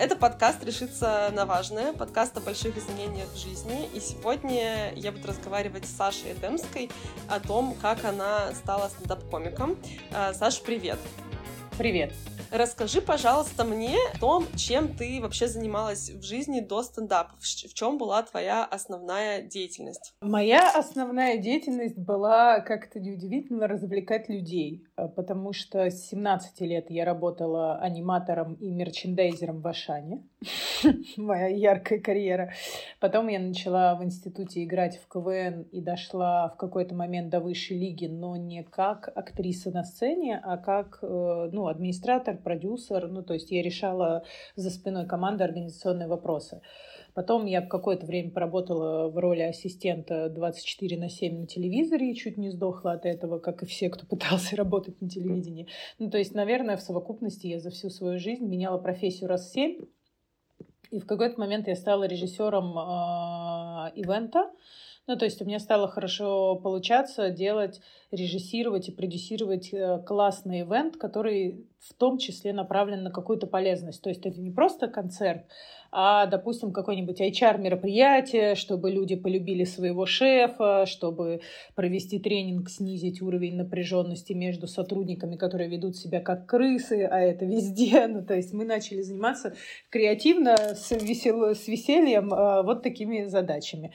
[0.00, 3.86] Это подкаст «Решиться на важное», подкаст о больших изменениях в жизни.
[3.92, 6.90] И сегодня я буду разговаривать с Сашей Эдемской
[7.28, 9.76] о том, как она стала стендап-комиком.
[10.14, 10.98] А, Саша, привет!
[11.76, 12.14] Привет!
[12.52, 17.32] Расскажи, пожалуйста, мне о том, чем ты вообще занималась в жизни до стендапа.
[17.38, 20.14] В чем была твоя основная деятельность?
[20.20, 24.84] Моя основная деятельность была, как это неудивительно, развлекать людей.
[24.96, 30.26] Э, потому что с 17 лет я работала аниматором и мерчендайзером в Ашане.
[31.16, 32.52] Моя яркая карьера.
[32.98, 37.78] Потом я начала в институте играть в КВН и дошла в какой-то момент до высшей
[37.78, 43.34] лиги, но не как актриса на сцене, а как э, ну, администратор продюсер, ну, то
[43.34, 44.24] есть я решала
[44.56, 46.62] за спиной команды организационные вопросы.
[47.12, 52.38] Потом я какое-то время поработала в роли ассистента 24 на 7 на телевизоре и чуть
[52.38, 55.66] не сдохла от этого, как и все, кто пытался работать на телевидении.
[55.98, 59.80] Ну, то есть, наверное, в совокупности я за всю свою жизнь меняла профессию раз семь.
[60.90, 64.50] И в какой-то момент я стала режиссером э, ивента.
[65.06, 67.80] Ну, то есть у меня стало хорошо получаться делать,
[68.10, 74.02] режиссировать и продюсировать э, классный ивент, который в том числе направлен на какую-то полезность.
[74.02, 75.46] То есть это не просто концерт,
[75.92, 81.40] а, допустим, какое-нибудь HR-мероприятие, чтобы люди полюбили своего шефа, чтобы
[81.74, 87.90] провести тренинг, снизить уровень напряженности между сотрудниками, которые ведут себя как крысы, а это везде.
[88.10, 89.54] Ну, то есть мы начали заниматься
[89.88, 91.54] креативно, с, весел...
[91.54, 93.92] с весельем, а, вот такими задачами.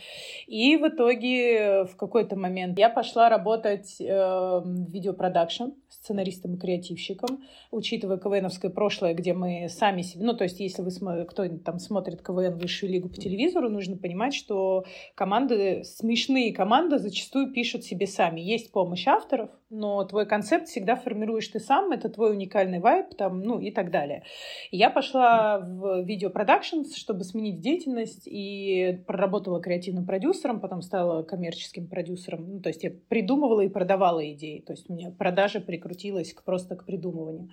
[0.47, 8.17] И в итоге в какой-то момент я пошла работать э, видеопродакшн сценаристом и креативщиком, учитывая
[8.17, 10.25] КВНовское прошлое, где мы сами себе...
[10.25, 14.33] Ну, то есть, если вы кто там смотрит КВН высшую лигу по телевизору, нужно понимать,
[14.33, 18.42] что команды, смешные команды зачастую пишут себе сами.
[18.42, 23.42] Есть помощь авторов, но твой концепт всегда формируешь ты сам, это твой уникальный вайб, там,
[23.42, 24.23] ну и так далее.
[24.72, 32.55] Я пошла в видеопродакшн, чтобы сменить деятельность, и проработала креативным продюсером, потом стала коммерческим продюсером.
[32.55, 33.95] Ну, то есть я придумывала и продавала
[34.33, 37.50] идеи, то есть у меня продажа прикрутилась к, просто к придумыванию.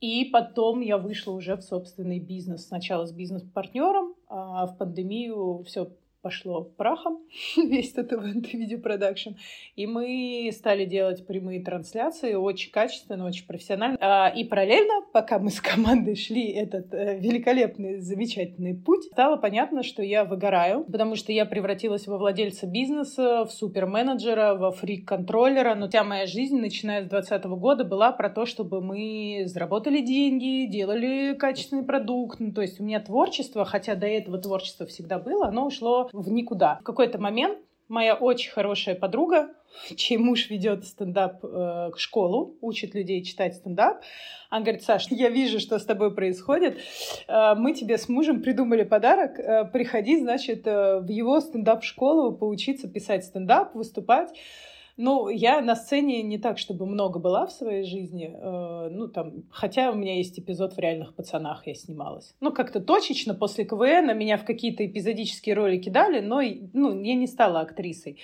[0.00, 2.66] И потом я вышла уже в собственный бизнес.
[2.66, 5.90] Сначала с бизнес-партнером, а в пандемию все
[6.26, 7.20] пошло прахом,
[7.56, 8.48] весь этот ивент
[9.76, 13.96] и мы стали делать прямые трансляции очень качественно, очень профессионально.
[14.00, 19.84] А, и параллельно, пока мы с командой шли этот э, великолепный, замечательный путь, стало понятно,
[19.84, 25.76] что я выгораю, потому что я превратилась во владельца бизнеса, в суперменеджера, во фрик-контроллера.
[25.76, 30.66] Но вся моя жизнь, начиная с 2020 года, была про то, чтобы мы заработали деньги,
[30.66, 32.40] делали качественный продукт.
[32.40, 36.30] Ну, то есть у меня творчество, хотя до этого творчество всегда было, оно ушло в
[36.30, 36.78] никуда.
[36.80, 39.50] В какой-то момент моя очень хорошая подруга,
[39.96, 41.90] чей муж ведет стендап э,
[42.60, 44.02] учит людей читать стендап.
[44.50, 46.78] Она говорит, Саш, я вижу, что с тобой происходит.
[47.28, 49.38] Э, мы тебе с мужем придумали подарок.
[49.38, 54.30] Э, приходи, значит, э, в его стендап-школу поучиться писать стендап, выступать.
[54.98, 58.34] Ну, я на сцене не так, чтобы много была в своей жизни.
[58.34, 62.34] Э, ну, там, хотя у меня есть эпизод в «Реальных пацанах», я снималась.
[62.40, 66.40] Ну, как-то точечно после КВН меня в какие-то эпизодические роли кидали, но
[66.72, 68.18] ну, я не стала актрисой.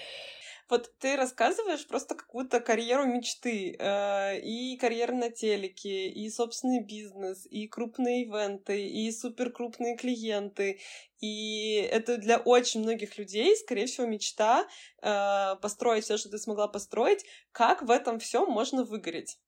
[0.68, 7.46] Вот ты рассказываешь просто какую-то карьеру мечты, э, и карьеру на телеке, и собственный бизнес,
[7.50, 10.80] и крупные ивенты, и суперкрупные клиенты.
[11.20, 14.66] И это для очень многих людей, скорее всего, мечта
[15.02, 17.24] э, построить все, что ты смогла построить.
[17.52, 19.38] Как в этом всем можно выгореть?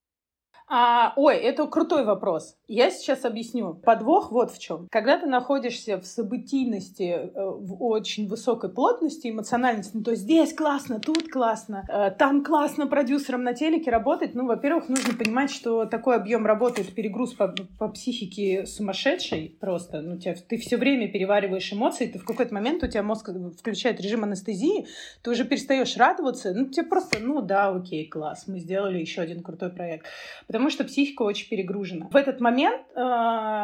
[0.67, 2.57] А, ой, это крутой вопрос.
[2.67, 3.75] Я сейчас объясню.
[3.75, 4.87] Подвох вот в чем.
[4.89, 10.99] Когда ты находишься в событийности, э, в очень высокой плотности, эмоциональности, ну, то здесь классно,
[10.99, 16.15] тут классно, э, там классно продюсером на телеке работать, ну, во-первых, нужно понимать, что такой
[16.15, 20.01] объем работы, это перегруз по, по психике сумасшедший просто.
[20.01, 24.01] Ну, тебя, ты все время перевариваешь эмоции, ты в какой-то момент у тебя мозг включает
[24.01, 24.87] режим анестезии,
[25.21, 29.43] ты уже перестаешь радоваться, ну, тебе просто, ну, да, окей, класс, мы сделали еще один
[29.43, 30.07] крутой проект
[30.55, 32.07] потому что психика очень перегружена.
[32.09, 32.99] В этот момент э,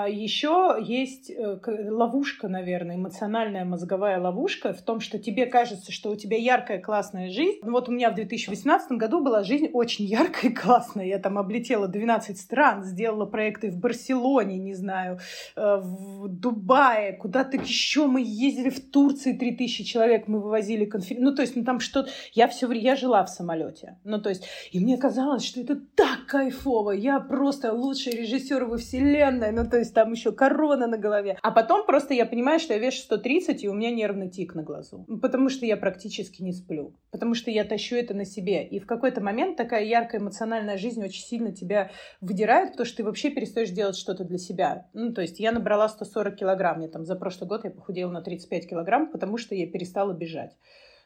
[0.10, 1.32] еще есть
[1.66, 7.30] ловушка, наверное, эмоциональная мозговая ловушка в том, что тебе кажется, что у тебя яркая, классная
[7.30, 7.60] жизнь.
[7.64, 11.06] Ну, вот у меня в 2018 году была жизнь очень яркая и классная.
[11.06, 15.20] Я там облетела 12 стран, сделала проекты в Барселоне, не знаю,
[15.56, 21.24] э, в Дубае, куда-то еще мы ездили в Турции, 3000 человек мы вывозили конференции.
[21.24, 22.10] Ну, то есть, ну, там что-то...
[22.34, 22.84] Я все время...
[22.84, 23.98] Я жила в самолете.
[24.04, 24.44] Ну, то есть,
[24.74, 29.70] и мне казалось, что это так кайфово, Иванова, я просто лучший режиссер во вселенной, ну
[29.70, 31.38] то есть там еще корона на голове.
[31.42, 34.64] А потом просто я понимаю, что я вешу 130, и у меня нервный тик на
[34.64, 35.06] глазу.
[35.22, 36.94] Потому что я практически не сплю.
[37.12, 38.66] Потому что я тащу это на себе.
[38.66, 43.04] И в какой-то момент такая яркая эмоциональная жизнь очень сильно тебя выдирает, потому что ты
[43.04, 44.88] вообще перестаешь делать что-то для себя.
[44.94, 46.82] Ну, то есть я набрала 140 килограмм.
[46.82, 50.58] Я там за прошлый год я похудела на 35 килограмм, потому что я перестала бежать.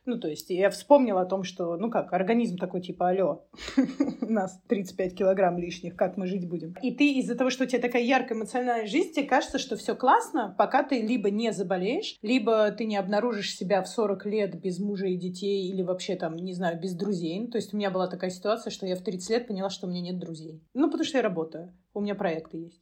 [0.06, 3.46] Ну, то есть я вспомнила о том, что, ну как, организм такой типа, алло,
[4.22, 6.76] у нас 35 килограмм лишних, как мы жить будем?
[6.82, 9.96] И ты из-за того, что у тебя такая яркая эмоциональная жизнь, тебе кажется, что все
[9.96, 14.80] классно, пока ты либо не заболеешь, либо ты не обнаружишь себя в 40 лет без
[14.80, 17.40] мужа и детей, или вообще там, не знаю, без друзей.
[17.40, 19.88] Ну, то есть у меня была такая ситуация, что я в 30 лет поняла, что
[19.88, 20.62] у меня нет друзей.
[20.74, 22.82] Ну, потому что я работаю, у меня проекты есть.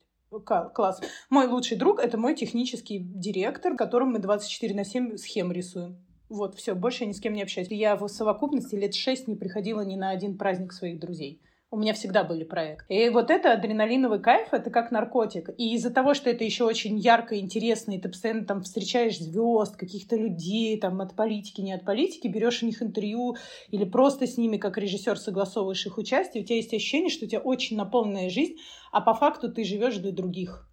[0.74, 1.00] Класс.
[1.30, 6.04] Мой лучший друг— это мой технический директор, которым мы 24 на 7 схем рисуем.
[6.34, 7.68] Вот, все, больше я ни с кем не общаюсь.
[7.70, 11.40] Я в совокупности лет шесть не приходила ни на один праздник своих друзей.
[11.70, 12.92] У меня всегда были проекты.
[12.92, 15.52] И вот это адреналиновый кайф, это как наркотик.
[15.60, 19.76] И из-за того, что это еще очень ярко, интересно, и ты постоянно там встречаешь звезд,
[19.76, 23.36] каких-то людей, там от политики, не от политики, берешь у них интервью
[23.70, 27.30] или просто с ними как режиссер согласовываешь их участие, у тебя есть ощущение, что у
[27.30, 28.56] тебя очень наполненная жизнь,
[28.92, 30.68] а по факту ты живешь для других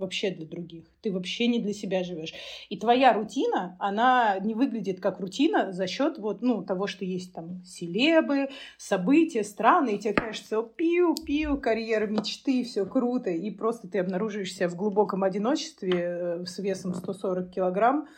[0.00, 0.84] вообще для других.
[1.02, 2.32] Ты вообще не для себя живешь.
[2.68, 7.32] И твоя рутина, она не выглядит как рутина за счет вот, ну, того, что есть
[7.32, 8.48] там селебы,
[8.78, 14.74] события, страны, и тебе кажется, пиу-пиу, карьера мечты, все круто, и просто ты обнаруживаешься в
[14.74, 18.08] глубоком одиночестве э, с весом 140 килограмм,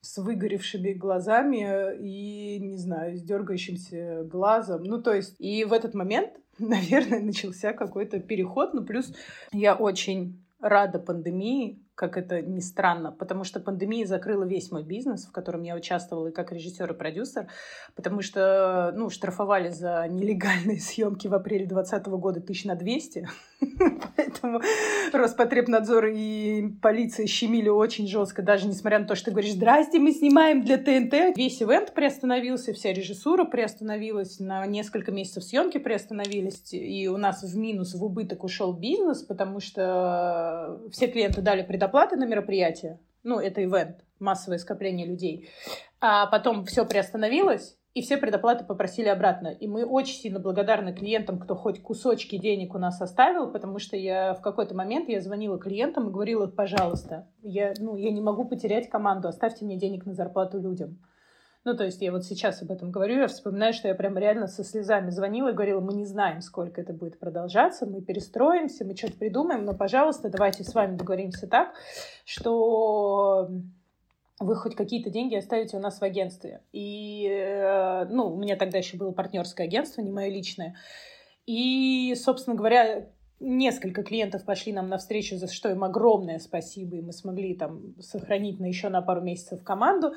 [0.00, 4.82] с выгоревшими глазами и, не знаю, с дергающимся глазом.
[4.84, 8.74] Ну, то есть, и в этот момент, наверное, начался какой-то переход.
[8.74, 9.12] Ну, плюс
[9.52, 15.26] я очень рада пандемии, как это ни странно, потому что пандемия закрыла весь мой бизнес,
[15.26, 17.48] в котором я участвовала и как режиссер и продюсер,
[17.94, 23.28] потому что, ну, штрафовали за нелегальные съемки в апреле 2020 года тысяч на 200,
[24.16, 24.62] поэтому
[25.12, 30.12] Роспотребнадзор и полиция щемили очень жестко, даже несмотря на то, что ты говоришь, здрасте, мы
[30.12, 31.36] снимаем для ТНТ.
[31.36, 37.58] Весь ивент приостановился, вся режиссура приостановилась, на несколько месяцев съемки приостановились, и у нас в
[37.58, 43.38] минус, в убыток ушел бизнес, потому что все клиенты дали предоплату оплаты на мероприятие, ну,
[43.38, 45.50] это ивент, массовое скопление людей,
[46.00, 49.48] а потом все приостановилось, и все предоплаты попросили обратно.
[49.48, 53.96] И мы очень сильно благодарны клиентам, кто хоть кусочки денег у нас оставил, потому что
[53.96, 58.44] я в какой-то момент я звонила клиентам и говорила, пожалуйста, я, ну, я не могу
[58.44, 60.98] потерять команду, оставьте мне денег на зарплату людям.
[61.64, 64.46] Ну, то есть я вот сейчас об этом говорю, я вспоминаю, что я прям реально
[64.46, 68.96] со слезами звонила и говорила, мы не знаем, сколько это будет продолжаться, мы перестроимся, мы
[68.96, 71.74] что-то придумаем, но, пожалуйста, давайте с вами договоримся так,
[72.24, 73.50] что
[74.38, 76.62] вы хоть какие-то деньги оставите у нас в агентстве.
[76.72, 80.76] И, э, ну, у меня тогда еще было партнерское агентство, не мое личное.
[81.44, 87.12] И, собственно говоря, несколько клиентов пошли нам навстречу, за что им огромное спасибо, и мы
[87.12, 90.14] смогли там сохранить на еще на пару месяцев команду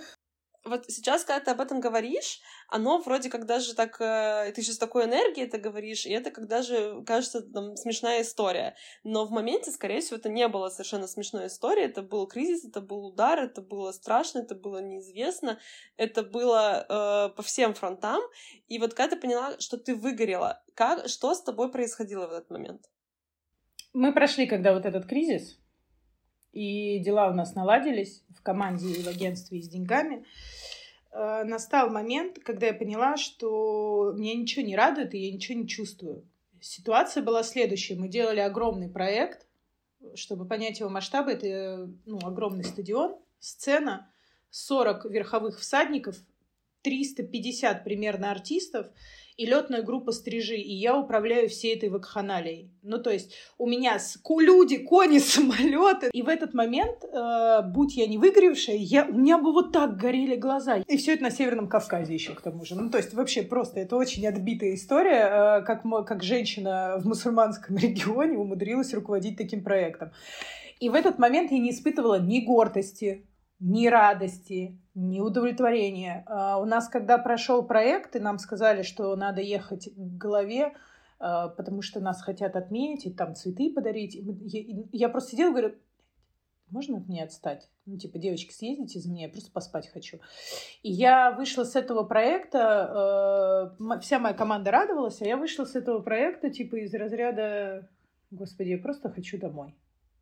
[0.66, 2.40] вот сейчас, когда ты об этом говоришь,
[2.70, 4.00] оно вроде как даже так...
[4.00, 8.76] Э, ты сейчас такой энергией это говоришь, и это как даже кажется там, смешная история.
[9.04, 11.88] Но в моменте, скорее всего, это не было совершенно смешной историей.
[11.88, 15.60] Это был кризис, это был удар, это было страшно, это было неизвестно.
[15.98, 18.22] Это было э, по всем фронтам.
[18.68, 22.50] И вот когда ты поняла, что ты выгорела, как, что с тобой происходило в этот
[22.50, 22.90] момент?
[23.94, 25.60] Мы прошли, когда вот этот кризис,
[26.54, 30.24] и дела у нас наладились в команде и в агентстве и с деньгами.
[31.12, 35.68] Э, настал момент, когда я поняла, что меня ничего не радует, и я ничего не
[35.68, 36.26] чувствую.
[36.62, 37.96] Ситуация была следующая.
[37.96, 39.46] Мы делали огромный проект,
[40.16, 41.32] чтобы понять его масштабы.
[41.32, 44.10] Это ну, огромный стадион, сцена,
[44.52, 46.16] 40 верховых всадников,
[46.84, 48.88] 350 примерно артистов—
[49.38, 52.72] и летная группа стрижи, и я управляю всей этой вакханалией.
[52.84, 53.98] Ну, то есть у меня
[54.40, 56.10] люди, кони, самолеты.
[56.14, 59.98] И в этот момент, э, будь я не выгоревшая, я, у меня бы вот так
[59.98, 60.78] горели глаза.
[60.78, 62.76] И все это на Северном Кавказе еще к тому же.
[62.76, 67.76] Ну, то есть вообще просто это очень отбитая история, э, как, как женщина в мусульманском
[67.78, 70.12] регионе умудрилась руководить таким проектом.
[70.80, 73.26] И в этот момент я не испытывала ни гордости,
[73.64, 76.24] ни радости, ни удовлетворения.
[76.28, 80.74] А у нас, когда прошел проект, и нам сказали, что надо ехать к голове,
[81.18, 84.20] а, потому что нас хотят отметить, там цветы подарить.
[84.92, 85.76] Я, просто сидела и говорю,
[86.70, 87.70] можно от меня отстать?
[87.86, 90.20] Ну, типа, девочки, съездите за меня, я просто поспать хочу.
[90.82, 95.76] И я вышла с этого проекта, э, вся моя команда радовалась, а я вышла с
[95.76, 97.90] этого проекта, типа, из разряда,
[98.30, 99.74] господи, я просто хочу домой.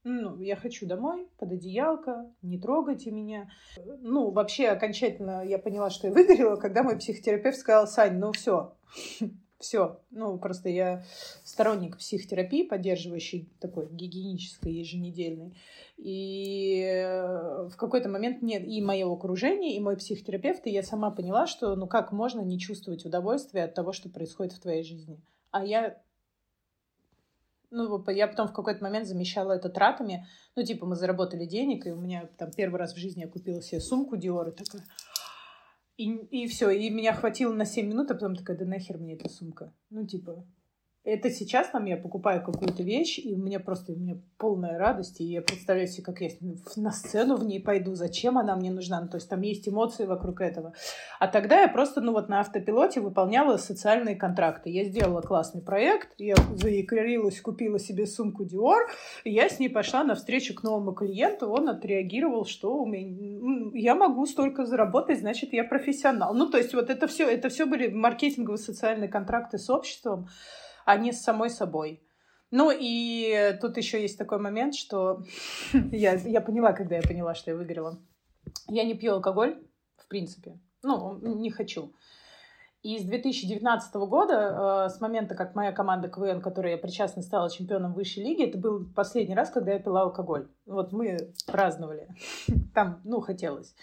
[0.03, 3.51] Ну, я хочу домой, под одеялко, не трогайте меня.
[4.01, 8.73] Ну, вообще, окончательно я поняла, что я выгорела, когда мой психотерапевт сказал, Сань, ну все,
[9.61, 9.99] Все.
[10.09, 11.03] Ну, просто я
[11.43, 15.55] сторонник психотерапии, поддерживающей такой гигиенической еженедельной.
[15.97, 21.11] И э, в какой-то момент нет и мое окружение, и мой психотерапевт, и я сама
[21.11, 25.21] поняла, что ну как можно не чувствовать удовольствия от того, что происходит в твоей жизни.
[25.51, 26.01] А я
[27.71, 30.27] ну, я потом в какой-то момент замещала это тратами.
[30.55, 33.61] Ну, типа, мы заработали денег, и у меня там первый раз в жизни я купила
[33.61, 34.85] себе сумку Dior, и такая...
[35.97, 39.13] И, и все, и меня хватило на 7 минут, а потом такая, да нахер мне
[39.13, 39.73] эта сумка?
[39.89, 40.45] Ну, типа,
[41.03, 45.23] это сейчас там я покупаю какую-то вещь, и меня просто у меня полная радость, и
[45.23, 46.29] я представляю себе, как я
[46.75, 50.05] на сцену в ней пойду, зачем она мне нужна, ну, то есть там есть эмоции
[50.05, 50.73] вокруг этого.
[51.19, 54.69] А тогда я просто, ну вот на автопилоте выполняла социальные контракты.
[54.69, 58.81] Я сделала классный проект, я заикрилась, купила себе сумку Dior,
[59.23, 63.71] и я с ней пошла на встречу к новому клиенту, он отреагировал, что у меня,
[63.73, 66.35] я могу столько заработать, значит, я профессионал.
[66.35, 70.27] Ну, то есть вот это все, это все были маркетинговые социальные контракты с обществом,
[70.85, 72.03] а не с самой собой.
[72.51, 75.23] Ну и тут еще есть такой момент, что
[75.91, 77.99] я, я поняла, когда я поняла, что я выиграла.
[78.67, 79.63] Я не пью алкоголь,
[79.97, 80.59] в принципе.
[80.83, 81.93] Ну, не хочу.
[82.83, 87.49] И с 2019 года, э, с момента, как моя команда КВН, которой я причастна, стала
[87.51, 90.47] чемпионом высшей лиги, это был последний раз, когда я пила алкоголь.
[90.65, 92.07] Вот мы праздновали.
[92.73, 93.75] Там, ну, хотелось.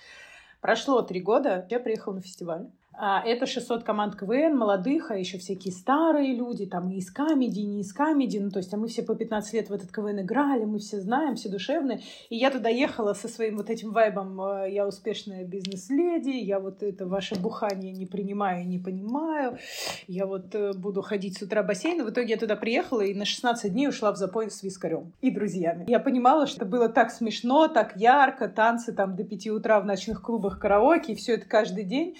[0.61, 2.69] Прошло три года, я приехала на фестиваль.
[3.01, 7.61] А, это 600 команд КВН, молодых, а еще всякие старые люди, там и из камеди,
[7.61, 9.93] и не из камеди, ну, то есть, а мы все по 15 лет в этот
[9.93, 12.01] КВН играли, мы все знаем, все душевные.
[12.29, 16.83] И я туда ехала со своим вот этим вайбом, э, я успешная бизнес-леди, я вот
[16.83, 19.59] это ваше бухание не принимаю, не понимаю,
[20.09, 22.05] я вот э, буду ходить с утра в бассейн.
[22.05, 25.31] В итоге я туда приехала и на 16 дней ушла в запой с вискарем и
[25.31, 25.85] друзьями.
[25.87, 29.87] Я понимала, что это было так смешно, так ярко, танцы там до 5 утра в
[29.87, 32.17] ночных клубах караоке, и все это каждый день.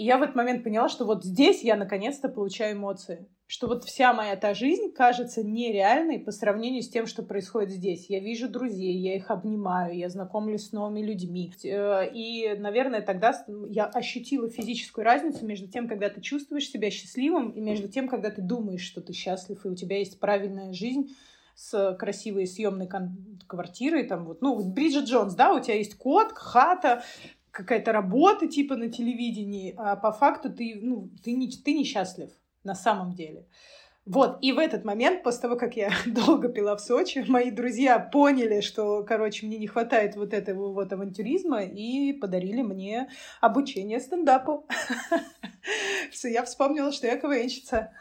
[0.00, 3.28] И я в этот момент поняла, что вот здесь я наконец-то получаю эмоции.
[3.46, 8.08] Что вот вся моя та жизнь кажется нереальной по сравнению с тем, что происходит здесь.
[8.08, 11.52] Я вижу друзей, я их обнимаю, я знакомлюсь с новыми людьми.
[11.64, 17.50] Э, и, наверное, тогда я ощутила физическую разницу между тем, когда ты чувствуешь себя счастливым,
[17.50, 21.14] и между тем, когда ты думаешь, что ты счастлив, и у тебя есть правильная жизнь,
[21.60, 22.88] с красивой съемной
[23.46, 27.02] квартирой, там вот, ну, Бриджит Джонс, да, у тебя есть кот, хата,
[27.50, 32.30] какая-то работа типа на телевидении, а по факту ты, ну, ты, не, ты несчастлив
[32.64, 33.46] на самом деле.
[34.06, 37.98] Вот, и в этот момент, после того, как я долго пила в Сочи, мои друзья
[37.98, 43.08] поняли, что, короче, мне не хватает вот этого вот авантюризма и подарили мне
[43.40, 44.66] обучение стендапу.
[46.24, 47.92] Я вспомнила, что я КВНщица.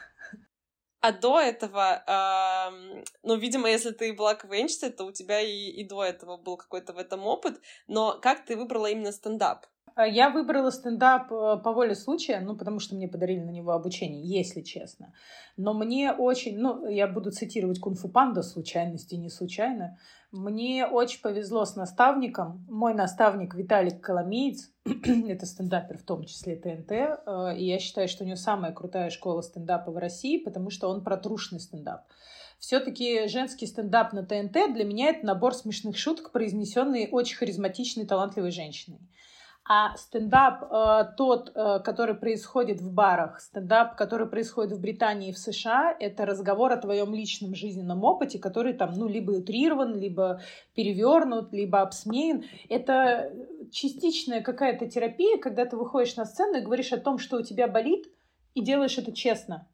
[1.01, 5.87] А до этого, э, ну, видимо, если ты была КВНщицей, то у тебя и, и
[5.87, 7.61] до этого был какой-то в этом опыт.
[7.87, 9.65] Но как ты выбрала именно стендап?
[9.99, 13.73] А, я выбрала стендап э, по воле случая, ну, потому что мне подарили на него
[13.73, 15.13] обучение, если честно.
[15.57, 19.97] Но мне очень, ну, я буду цитировать Кунфу Панда, случайности не случайно.
[20.31, 22.65] Мне очень повезло с наставником.
[22.69, 28.23] Мой наставник Виталик Коломеец, это стендапер в том числе ТНТ, э, и я считаю, что
[28.23, 32.05] у него самая крутая школа стендапа в России, потому что он протрушный стендап.
[32.57, 38.51] Все-таки женский стендап на ТНТ для меня это набор смешных шуток, произнесенные очень харизматичной, талантливой
[38.51, 38.99] женщиной.
[39.71, 45.31] А стендап э, тот, э, который происходит в барах, стендап, который происходит в Британии и
[45.31, 50.41] в США, это разговор о твоем личном жизненном опыте, который там, ну, либо утрирован, либо
[50.73, 52.45] перевернут, либо обсмеян.
[52.67, 53.31] Это
[53.71, 57.67] частичная какая-то терапия, когда ты выходишь на сцену и говоришь о том, что у тебя
[57.67, 58.07] болит,
[58.55, 59.67] и делаешь это честно.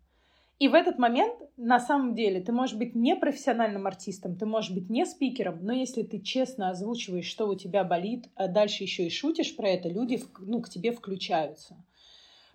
[0.58, 4.72] И в этот момент, на самом деле, ты можешь быть не профессиональным артистом, ты можешь
[4.72, 9.06] быть не спикером, но если ты честно озвучиваешь, что у тебя болит, а дальше еще
[9.06, 11.76] и шутишь про это, люди ну, к тебе включаются.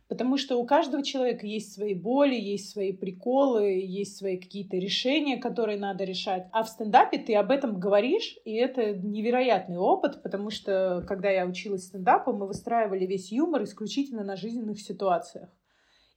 [0.08, 5.36] Потому что у каждого человека есть свои боли, есть свои приколы, есть свои какие-то решения,
[5.36, 6.48] которые надо решать.
[6.52, 11.46] А в стендапе ты об этом говоришь, и это невероятный опыт, потому что когда я
[11.46, 15.50] училась стендапу, мы выстраивали весь юмор исключительно на жизненных ситуациях.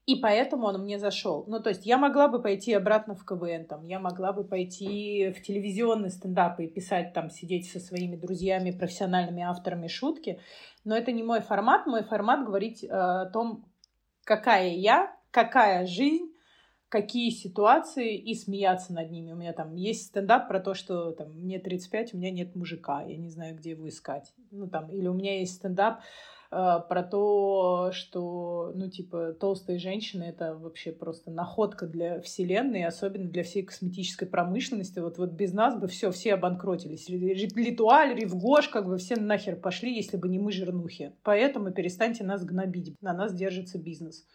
[0.05, 1.45] И поэтому он мне зашел.
[1.47, 5.29] Ну, то есть я могла бы пойти обратно в КВН, там, я могла бы пойти
[5.31, 10.41] в телевизионный стендап и писать там, сидеть со своими друзьями, профессиональными авторами шутки,
[10.83, 11.87] но это не мой формат.
[11.87, 13.65] Мой формат говорить э, о том,
[14.25, 16.33] какая я, какая жизнь,
[16.89, 19.31] какие ситуации и смеяться над ними.
[19.31, 23.03] У меня там есть стендап про то, что там мне 35, у меня нет мужика,
[23.03, 24.33] я не знаю, где его искать.
[24.51, 26.01] Ну там, или у меня есть стендап
[26.89, 33.43] про то, что, ну, типа, толстые женщины— это вообще просто находка для вселенной, особенно для
[33.43, 34.99] всей косметической промышленности.
[34.99, 37.09] Вот, вот без нас бы все, все обанкротились.
[37.09, 41.13] Литуаль, Ривгош, как бы все нахер пошли, если бы не мы, жирнухи.
[41.23, 44.25] Поэтому перестаньте нас гнобить, на нас держится бизнес.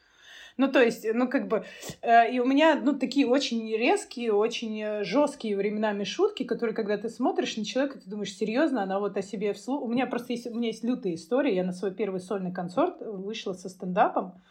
[0.59, 1.65] Ну, то есть, ну, как бы,
[2.03, 6.99] э, и у меня, ну, такие очень резкие, очень э, жесткие временами шутки, которые, когда
[6.99, 9.83] ты смотришь на человека, ты думаешь, серьезно, она вот о себе вслух...
[9.83, 11.55] У меня просто есть, у меня есть лютая история.
[11.55, 14.43] Я на свой первый сольный концерт вышла со стендапом.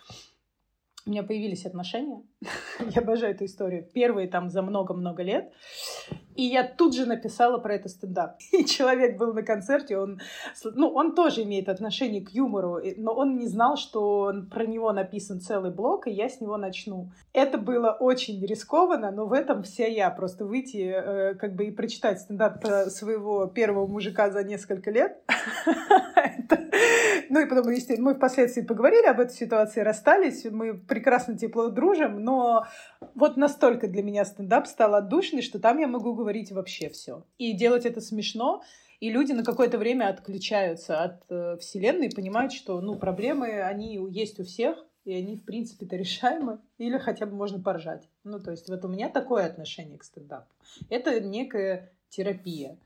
[1.07, 2.21] У меня появились отношения.
[2.79, 3.87] Я обожаю эту историю.
[3.93, 5.53] Первые там за много-много лет.
[6.35, 8.37] И я тут же написала про это стендап.
[8.51, 10.19] И человек был на концерте, он,
[10.63, 15.39] ну, он тоже имеет отношение к юмору, но он не знал, что про него написан
[15.39, 17.09] целый блок, и я с него начну.
[17.33, 20.11] Это было очень рискованно, но в этом вся я.
[20.11, 25.17] Просто выйти, э, как бы и прочитать стендап своего первого мужика за несколько лет.
[27.29, 32.23] Ну и потом, естественно, мы впоследствии поговорили об этой ситуации, расстались, мы прекрасно тепло дружим,
[32.23, 32.65] но
[33.15, 37.25] вот настолько для меня стендап стал отдушный, что там я могу говорить вообще все.
[37.37, 38.61] И делать это смешно,
[38.99, 43.99] и люди на какое-то время отключаются от э, Вселенной и понимают, что ну, проблемы, они
[44.09, 48.09] есть у всех, и они, в принципе-то, решаемы, или хотя бы можно поржать.
[48.23, 50.47] Ну, то есть вот у меня такое отношение к стендапу.
[50.89, 52.77] Это некая терапия.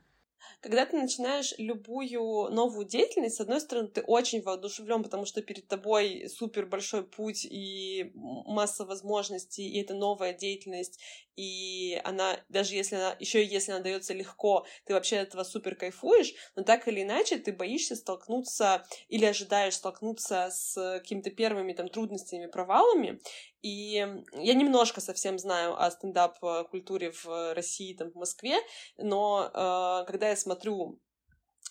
[0.62, 5.68] Когда ты начинаешь любую новую деятельность, с одной стороны, ты очень воодушевлен, потому что перед
[5.68, 11.00] тобой супер большой путь и масса возможностей, и это новая деятельность,
[11.36, 15.76] и она, даже если она, еще если она дается легко, ты вообще от этого супер
[15.76, 21.88] кайфуешь, но так или иначе ты боишься столкнуться или ожидаешь столкнуться с какими-то первыми там
[21.88, 23.20] трудностями, провалами,
[23.62, 28.58] и я немножко совсем знаю о стендап-культуре в России, там, в Москве,
[28.98, 31.00] но э, когда я смотрю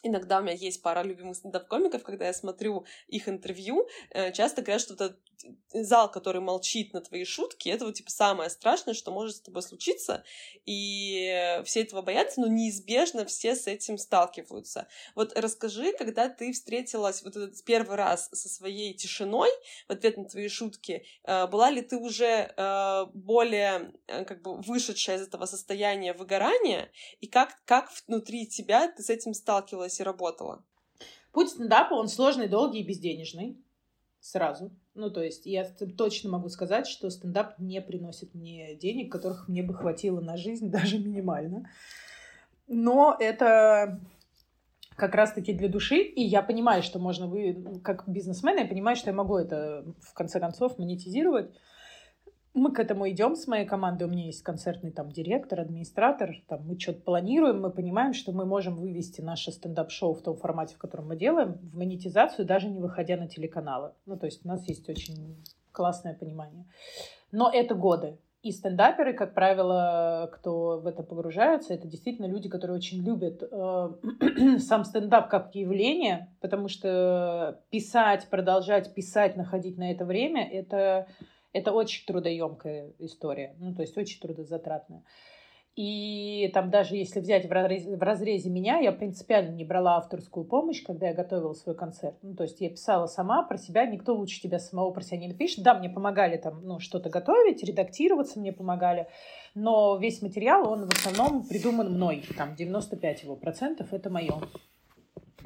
[0.02, 4.80] Иногда у меня есть пара любимых стендап-комиков, когда я смотрю их интервью, э, часто говорят,
[4.80, 5.16] что это
[5.72, 9.62] зал, который молчит на твои шутки, это вот типа самое страшное, что может с тобой
[9.62, 10.22] случиться,
[10.66, 14.88] и все этого боятся, но неизбежно все с этим сталкиваются.
[15.14, 19.50] Вот расскажи, когда ты встретилась вот этот первый раз со своей тишиной
[19.88, 25.16] в ответ на твои шутки, э, была ли ты уже э, более как бы вышедшая
[25.16, 26.90] из этого состояния выгорания,
[27.20, 30.62] и как, как внутри тебя ты с этим сталкивалась и работала?
[31.32, 33.58] Путь стендапа, он сложный, долгий и безденежный.
[34.20, 34.70] Сразу.
[34.94, 39.62] Ну, то есть я точно могу сказать, что стендап не приносит мне денег, которых мне
[39.62, 41.70] бы хватило на жизнь, даже минимально.
[42.66, 44.00] Но это
[44.96, 49.08] как раз-таки для души, и я понимаю, что можно вы, как бизнесмен, я понимаю, что
[49.08, 51.54] я могу это в конце концов монетизировать,
[52.52, 54.04] мы к этому идем с моей командой.
[54.04, 56.34] У меня есть концертный там директор, администратор.
[56.48, 60.74] Там мы что-то планируем, мы понимаем, что мы можем вывести наше стендап-шоу в том формате,
[60.74, 63.92] в котором мы делаем, в монетизацию, даже не выходя на телеканалы.
[64.06, 66.66] Ну, то есть у нас есть очень классное понимание.
[67.30, 68.18] Но это годы.
[68.42, 73.90] И стендаперы, как правило, кто в это погружается, это действительно люди, которые очень любят э,
[74.60, 81.06] сам стендап как явление, потому что писать, продолжать писать, находить на это время, это
[81.52, 85.04] это очень трудоемкая история, ну, то есть очень трудозатратная.
[85.76, 90.44] И там даже если взять в разрезе, в разрезе меня, я принципиально не брала авторскую
[90.44, 92.16] помощь, когда я готовила свой концерт.
[92.22, 95.28] Ну, то есть я писала сама про себя, никто лучше тебя самого про себя не
[95.28, 95.62] напишет.
[95.62, 99.06] Да, мне помогали там, ну, что-то готовить, редактироваться мне помогали,
[99.54, 102.24] но весь материал, он в основном придуман мной.
[102.36, 104.40] Там 95 его процентов это мое.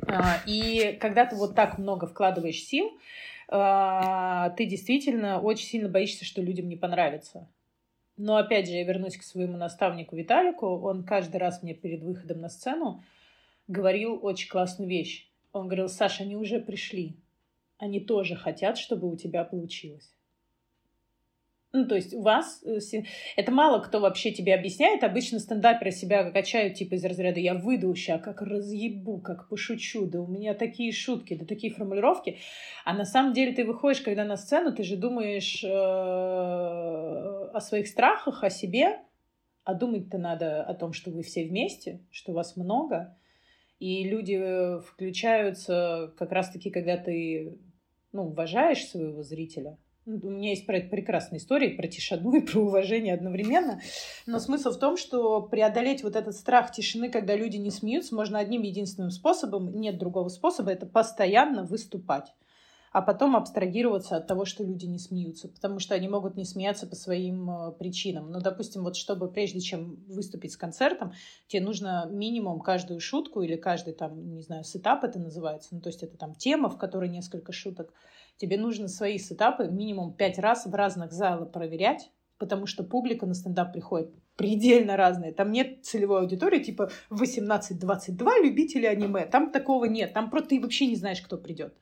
[0.08, 2.90] А, и когда ты вот так много вкладываешь сил,
[3.54, 7.48] ты действительно очень сильно боишься, что людям не понравится.
[8.16, 10.66] Но опять же, я вернусь к своему наставнику Виталику.
[10.66, 13.02] Он каждый раз мне перед выходом на сцену
[13.68, 15.28] говорил очень классную вещь.
[15.52, 17.16] Он говорил, Саша, они уже пришли.
[17.78, 20.12] Они тоже хотят, чтобы у тебя получилось.
[21.74, 22.62] Ну, то есть у вас...
[22.64, 22.78] Э,
[23.34, 25.02] это мало кто вообще тебе объясняет.
[25.02, 30.28] Обычно стендаперы себя качают типа из разряда «я выйду как разъебу, как пошучу, да у
[30.28, 32.38] меня такие шутки, да такие формулировки».
[32.84, 37.88] А на самом деле ты выходишь, когда на сцену, ты же думаешь э, о своих
[37.88, 39.00] страхах, о себе,
[39.64, 43.18] а думать-то надо о том, что вы все вместе, что вас много,
[43.80, 47.58] и люди э, включаются как раз-таки, когда ты
[48.12, 52.60] ну, уважаешь своего зрителя, у меня есть про это прекрасная история про тишину и про
[52.60, 53.80] уважение одновременно.
[54.26, 58.38] Но смысл в том, что преодолеть вот этот страх тишины, когда люди не смеются, можно
[58.38, 62.34] одним единственным способом, нет другого способа, это постоянно выступать
[62.94, 66.86] а потом абстрагироваться от того, что люди не смеются, потому что они могут не смеяться
[66.86, 68.30] по своим э, причинам.
[68.30, 71.12] Ну, допустим, вот чтобы прежде чем выступить с концертом,
[71.48, 75.88] тебе нужно минимум каждую шутку или каждый там, не знаю, сетап это называется, ну, то
[75.88, 77.92] есть это там тема, в которой несколько шуток,
[78.36, 83.34] тебе нужно свои сетапы минимум пять раз в разных залах проверять, потому что публика на
[83.34, 85.32] стендап приходит предельно разная.
[85.32, 89.26] Там нет целевой аудитории, типа 18-22 любители аниме.
[89.26, 90.12] Там такого нет.
[90.12, 91.74] Там просто ты вообще не знаешь, кто придет.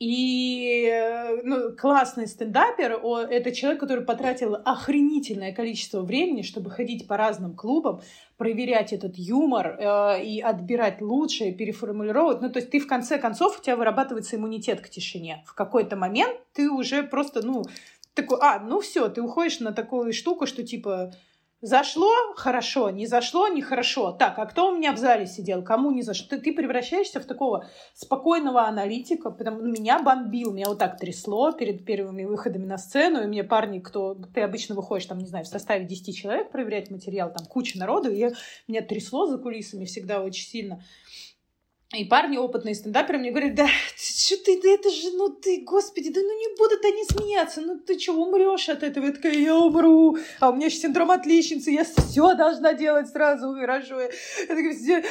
[0.00, 2.92] И э, ну, классный стендапер—
[3.30, 8.00] это человек, который потратил охренительное количество времени, чтобы ходить по разным клубам,
[8.36, 12.40] проверять этот юмор э, и отбирать лучшее, переформулировать.
[12.40, 15.44] Ну, то есть ты в конце концов, у тебя вырабатывается иммунитет к тишине.
[15.46, 17.64] В какой-то момент ты уже просто, ну,
[18.14, 21.12] такой, а, ну все, ты уходишь на такую штуку, что типа
[21.66, 24.12] Зашло– хорошо, не зашло– нехорошо.
[24.12, 26.26] Так, а кто у меня в зале сидел, кому не зашло?
[26.28, 31.86] Ты, ты превращаешься в такого спокойного аналитика, потому меня бомбил, меня вот так трясло перед
[31.86, 34.14] первыми выходами на сцену, и мне парни, кто...
[34.34, 38.10] Ты обычно выходишь, там, не знаю, в составе 10 человек проверять материал, там куча народу,
[38.10, 38.28] и
[38.68, 40.82] меня трясло за кулисами всегда очень сильно.
[41.94, 46.10] И парни, опытные стендаперы, мне говорят, да, что ты, да это же, ну ты, господи,
[46.10, 49.06] да ну не будут они смеяться, ну ты что, умрешь от этого?
[49.06, 53.54] Я такая, я умру, а у меня еще синдром отличницы, я все должна делать сразу
[53.54, 54.00] хорошо.
[54.00, 54.08] Я
[54.48, 55.04] такая,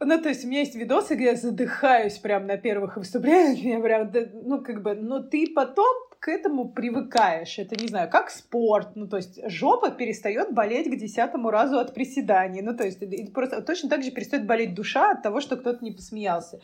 [0.00, 3.80] ну то есть у меня есть видосы, где я задыхаюсь прям на первых выступлениях, я
[3.80, 4.10] прям,
[4.44, 7.58] ну как бы, но ты потом к этому привыкаешь.
[7.58, 8.96] Это, не знаю, как спорт.
[8.96, 12.62] Ну, то есть жопа перестает болеть к десятому разу от приседаний.
[12.62, 13.00] Ну, то есть
[13.32, 16.60] просто точно так же перестает болеть душа от того, что кто-то не посмеялся.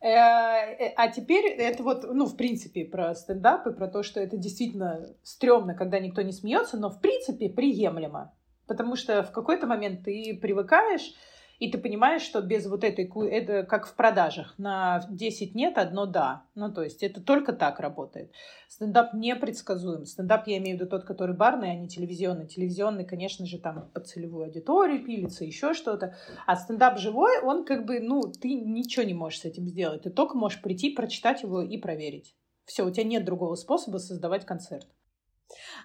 [0.00, 4.20] Э, э, а теперь это вот, ну, в принципе, про стендап и про то, что
[4.20, 8.32] это действительно стрёмно, когда никто не смеется, но в принципе приемлемо.
[8.68, 11.14] Потому что в какой-то момент ты привыкаешь,
[11.58, 16.06] и ты понимаешь, что без вот этой, это как в продажах, на 10 нет, одно
[16.06, 16.44] да.
[16.54, 18.32] Ну, то есть это только так работает.
[18.68, 20.04] Стендап непредсказуем.
[20.04, 22.46] Стендап, я имею в виду тот, который барный, а не телевизионный.
[22.46, 26.16] Телевизионный, конечно же, там под целевую аудиторию пилится, еще что-то.
[26.46, 30.02] А стендап живой, он как бы, ну, ты ничего не можешь с этим сделать.
[30.02, 32.36] Ты только можешь прийти, прочитать его и проверить.
[32.66, 34.86] Все, у тебя нет другого способа создавать концерт.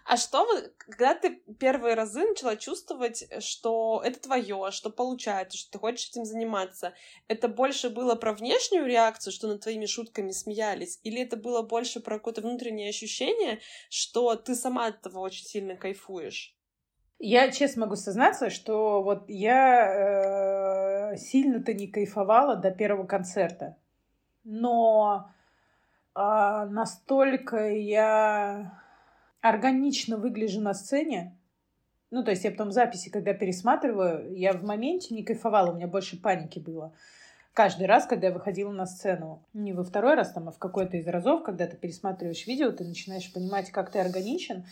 [0.06, 0.46] А что,
[0.78, 6.26] когда ты первые разы начала чувствовать, что это твое, что получается, что ты хочешь этим
[6.26, 6.94] заниматься,
[7.28, 12.02] это больше было про внешнюю реакцию, что над твоими шутками смеялись, или это было больше
[12.02, 16.56] про какое-то внутреннее ощущение, что ты сама от этого очень сильно кайфуешь?
[17.20, 23.78] Я честно могу сознаться, что вот я э, сильно-то не кайфовала до первого концерта.
[24.44, 25.32] Но
[26.16, 28.83] э, настолько я
[29.44, 31.38] органично выгляжу на сцене.
[32.12, 35.88] Ну, то есть я потом записи, когда пересматриваю, я в моменте не кайфовала, у меня
[35.88, 36.94] больше паники было.
[37.54, 40.98] Каждый раз, когда я выходила на сцену, не во второй раз, там, а в какой-то
[40.98, 44.66] из разов, когда ты пересматриваешь видео, ты начинаешь понимать, как ты органичен.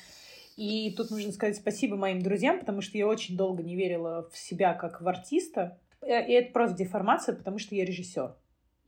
[0.55, 4.37] И тут нужно сказать спасибо моим друзьям, потому что я очень долго не верила в
[4.37, 5.77] себя как в артиста.
[6.01, 8.35] И это просто деформация, потому что я режиссер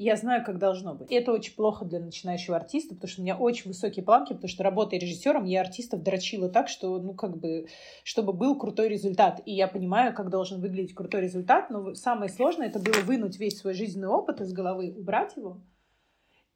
[0.03, 1.11] я знаю, как должно быть.
[1.11, 4.49] И это очень плохо для начинающего артиста, потому что у меня очень высокие планки, потому
[4.49, 7.67] что работая режиссером, я артистов дрочила так, что, ну, как бы,
[8.03, 9.41] чтобы был крутой результат.
[9.45, 13.57] И я понимаю, как должен выглядеть крутой результат, но самое сложное это было вынуть весь
[13.59, 15.61] свой жизненный опыт из головы, убрать его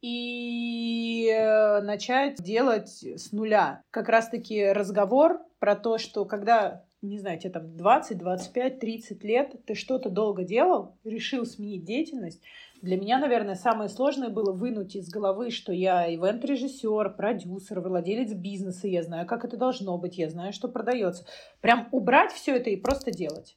[0.00, 3.82] и э, начать делать с нуля.
[3.90, 9.64] Как раз-таки разговор про то, что когда не знаю, тебе там 20, 25, 30 лет,
[9.66, 12.42] ты что-то долго делал, решил сменить деятельность,
[12.80, 18.86] для меня, наверное, самое сложное было вынуть из головы, что я ивент-режиссер, продюсер, владелец бизнеса,
[18.86, 21.24] я знаю, как это должно быть, я знаю, что продается.
[21.60, 23.56] Прям убрать все это и просто делать.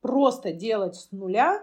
[0.00, 1.62] Просто делать с нуля,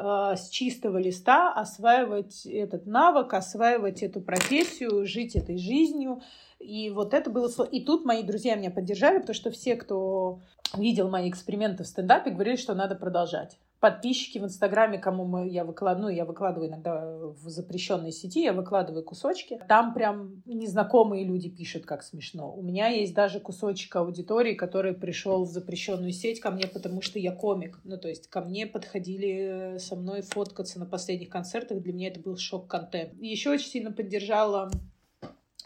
[0.00, 6.22] с чистого листа, осваивать этот навык, осваивать эту профессию, жить этой жизнью.
[6.60, 7.50] И вот это было...
[7.72, 10.40] И тут мои друзья меня поддержали, потому что все, кто
[10.76, 15.64] видел мои эксперименты в стендапе, говорили, что надо продолжать подписчики в Инстаграме, кому мы, я
[15.64, 19.60] выкладываю, ну, я выкладываю иногда в запрещенной сети, я выкладываю кусочки.
[19.68, 22.52] Там прям незнакомые люди пишут, как смешно.
[22.52, 27.18] У меня есть даже кусочек аудитории, который пришел в запрещенную сеть ко мне, потому что
[27.18, 27.78] я комик.
[27.84, 31.80] Ну, то есть ко мне подходили со мной фоткаться на последних концертах.
[31.80, 33.14] Для меня это был шок-контент.
[33.20, 34.70] Еще очень сильно поддержала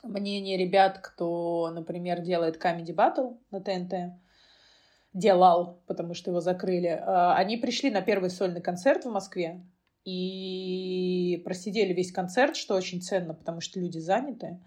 [0.03, 4.22] мнение ребят, кто, например, делает Comedy Battle на ТНТ
[5.13, 9.65] делал, потому что его закрыли, а, они пришли на первый сольный концерт в Москве
[10.05, 14.61] и просидели весь концерт, что очень ценно, потому что люди заняты.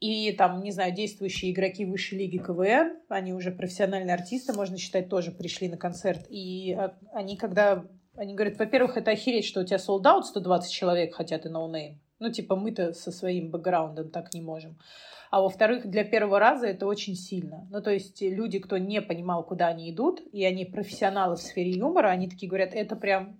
[0.00, 5.08] И там, не знаю, действующие игроки высшей лиги КВН, они уже профессиональные артисты, можно считать,
[5.08, 6.26] тоже пришли на концерт.
[6.30, 7.84] И а, они когда...
[8.16, 12.00] Они говорят, во-первых, это охереть, что у тебя sold out 120 человек, хотя ты ноунейм.
[12.20, 14.76] Ну, типа, мы-то со своим бэкграундом так не можем.
[15.30, 17.66] А во-вторых, для первого раза это очень сильно.
[17.70, 21.70] Ну, то есть люди, кто не понимал, куда они идут, и они профессионалы в сфере
[21.70, 23.38] юмора, они такие говорят, это прям,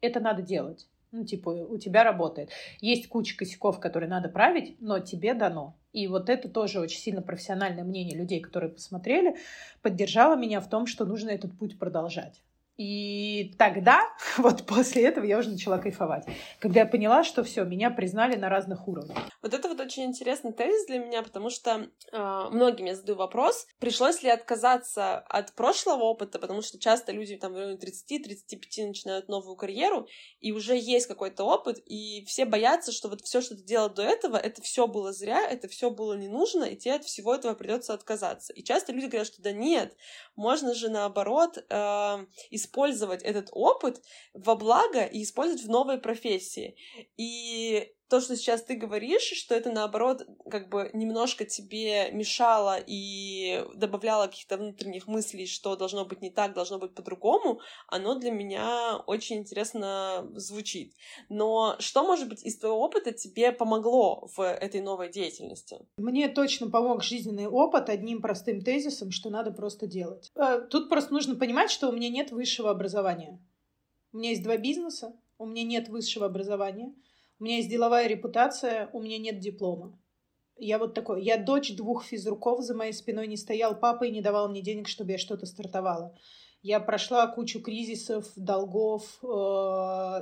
[0.00, 0.86] это надо делать.
[1.12, 2.50] Ну, типа, у тебя работает.
[2.80, 5.76] Есть куча косяков, которые надо править, но тебе дано.
[5.92, 9.36] И вот это тоже очень сильно профессиональное мнение людей, которые посмотрели,
[9.80, 12.42] поддержало меня в том, что нужно этот путь продолжать.
[12.76, 14.00] И тогда,
[14.38, 16.24] вот после этого я уже начала кайфовать.
[16.58, 19.18] Когда я поняла, что все, меня признали на разных уровнях.
[19.42, 23.66] Вот это вот очень интересный тезис для меня, потому что э, многим я задаю вопрос,
[23.78, 29.28] пришлось ли отказаться от прошлого опыта, потому что часто люди там в районе 30-35 начинают
[29.28, 30.08] новую карьеру,
[30.40, 34.02] и уже есть какой-то опыт, и все боятся, что вот все, что ты делал до
[34.02, 37.54] этого, это все было зря, это все было не нужно, и тебе от всего этого
[37.54, 38.52] придется отказаться.
[38.52, 39.96] И часто люди говорят, что да нет,
[40.34, 42.26] можно же наоборот э,
[42.64, 46.76] использовать этот опыт во благо и использовать в новой профессии.
[47.16, 53.64] И то, что сейчас ты говоришь, что это наоборот как бы немножко тебе мешало и
[53.74, 58.98] добавляло каких-то внутренних мыслей, что должно быть не так, должно быть по-другому, оно для меня
[59.06, 60.94] очень интересно звучит.
[61.28, 65.78] Но что, может быть, из твоего опыта тебе помогло в этой новой деятельности?
[65.96, 70.30] Мне точно помог жизненный опыт одним простым тезисом, что надо просто делать.
[70.36, 73.40] Э, тут просто нужно понимать, что у меня нет высшего образования.
[74.12, 76.94] У меня есть два бизнеса, у меня нет высшего образования—
[77.44, 80.00] у меня есть деловая репутация, у меня нет диплома.
[80.56, 84.22] Я вот такой, я дочь двух физруков, за моей спиной не стоял папа и не
[84.22, 86.16] давал мне денег, чтобы я что-то стартовала.
[86.62, 89.26] Я прошла кучу кризисов, долгов э,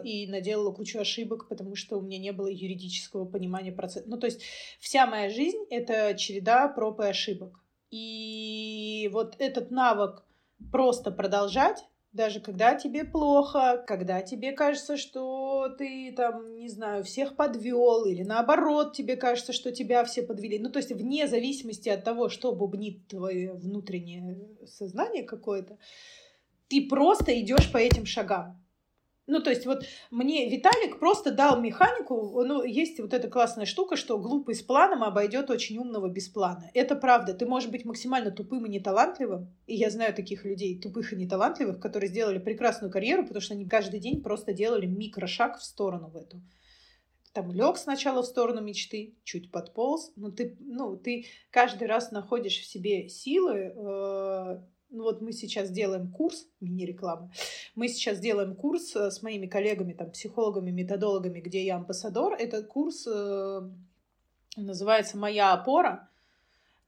[0.02, 4.08] и наделала кучу ошибок, потому что у меня не было юридического понимания процесса.
[4.08, 4.42] Ну, то есть
[4.80, 7.60] вся моя жизнь— это череда проб и ошибок.
[7.92, 10.24] И вот этот навык
[10.72, 17.36] просто продолжать, даже когда тебе плохо, когда тебе кажется, что ты там, не знаю, всех
[17.36, 20.58] подвел, или наоборот, тебе кажется, что тебя все подвели.
[20.58, 25.78] Ну, то есть, вне зависимости от того, что бубнит твое внутреннее сознание какое-то,
[26.68, 28.62] ты просто идешь по этим шагам.
[29.28, 33.94] Ну, то есть вот мне Виталик просто дал механику, ну, есть вот эта классная штука,
[33.94, 36.68] что глупый с планом обойдет очень умного без плана.
[36.74, 37.32] Это правда.
[37.32, 41.78] Ты можешь быть максимально тупым и неталантливым, и я знаю таких людей, тупых и неталантливых,
[41.80, 46.16] которые сделали прекрасную карьеру, потому что они каждый день просто делали микрошаг в сторону в
[46.16, 46.42] эту.
[47.32, 52.60] Там лег сначала в сторону мечты, чуть подполз, но ты, ну, ты каждый раз находишь
[52.60, 57.32] в себе силы э, ну вот мы сейчас делаем курс, мини-реклама,
[57.74, 62.34] мы сейчас делаем курс э, с моими коллегами, там, психологами, методологами, где я амбассадор.
[62.34, 63.62] Этот курс э,
[64.56, 66.08] называется «Моя опора»,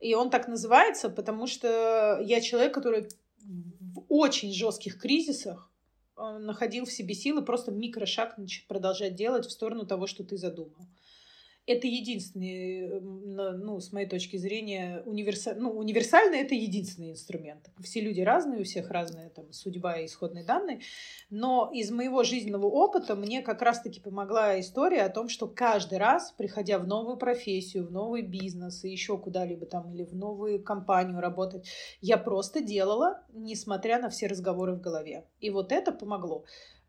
[0.01, 3.09] и он так называется, потому что я человек, который
[3.95, 5.71] в очень жестких кризисах
[6.17, 8.37] э, находил в себе силы просто микрошаг
[8.69, 10.87] продолжать делать в сторону того, что ты задумал
[11.67, 15.55] это единственный, ну, с моей точки зрения, универса...
[15.57, 17.71] ну, универсальный это единственный инструмент.
[17.83, 20.81] Все люди разные, у всех разная там, судьба и исходные данные.
[21.31, 26.33] Но из моего жизненного опыта мне как раз-таки помогла история о том, что каждый раз,
[26.37, 31.21] приходя в новую профессию, в новый бизнес и еще куда-либо там, или в новую компанию
[31.21, 31.67] работать,
[32.03, 35.25] я просто делала, несмотря на все разговоры в голове.
[35.41, 36.45] И вот это помогло.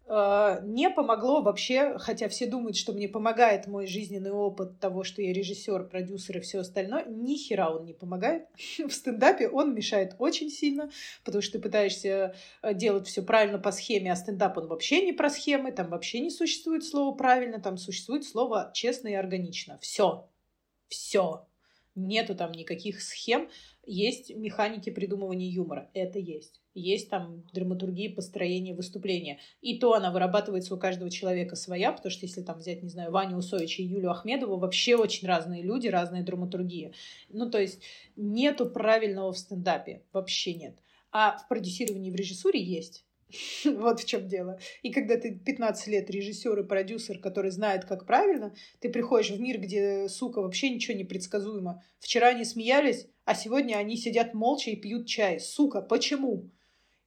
[0.07, 5.21] А, не помогло вообще, хотя все думают, что мне помогает мой жизненный опыт того, что
[5.23, 8.47] я режиссер, продюсер и все остальное, ни хера он не помогает.
[8.77, 10.91] В стендапе он мешает очень сильно,
[11.23, 15.11] потому что ты пытаешься э, делать все правильно по схеме, а стендап он вообще не
[15.11, 19.79] про схемы, там вообще не существует слова правильно, там существует слово честно и органично.
[19.81, 20.29] Все.
[20.87, 21.47] Все.
[21.95, 23.49] Нету там никаких схем.
[23.85, 25.89] Есть механики придумывания юмора.
[25.93, 29.39] Это есть есть там драматургия построения выступления.
[29.61, 33.11] И то она вырабатывается у каждого человека своя, потому что если там взять, не знаю,
[33.11, 36.93] Ваню Усовича и Юлю Ахмедову, вообще очень разные люди, разная драматургия.
[37.29, 37.81] Ну, то есть
[38.17, 40.77] нету правильного в стендапе, вообще нет.
[41.11, 43.05] А в продюсировании в режиссуре есть.
[43.65, 44.59] Вот в чем дело.
[44.83, 49.39] И когда ты 15 лет режиссер и продюсер, который знает, как правильно, ты приходишь в
[49.39, 51.81] мир, где, сука, вообще ничего не предсказуемо.
[51.99, 55.39] Вчера они смеялись, а сегодня они сидят молча и пьют чай.
[55.39, 56.49] Сука, почему?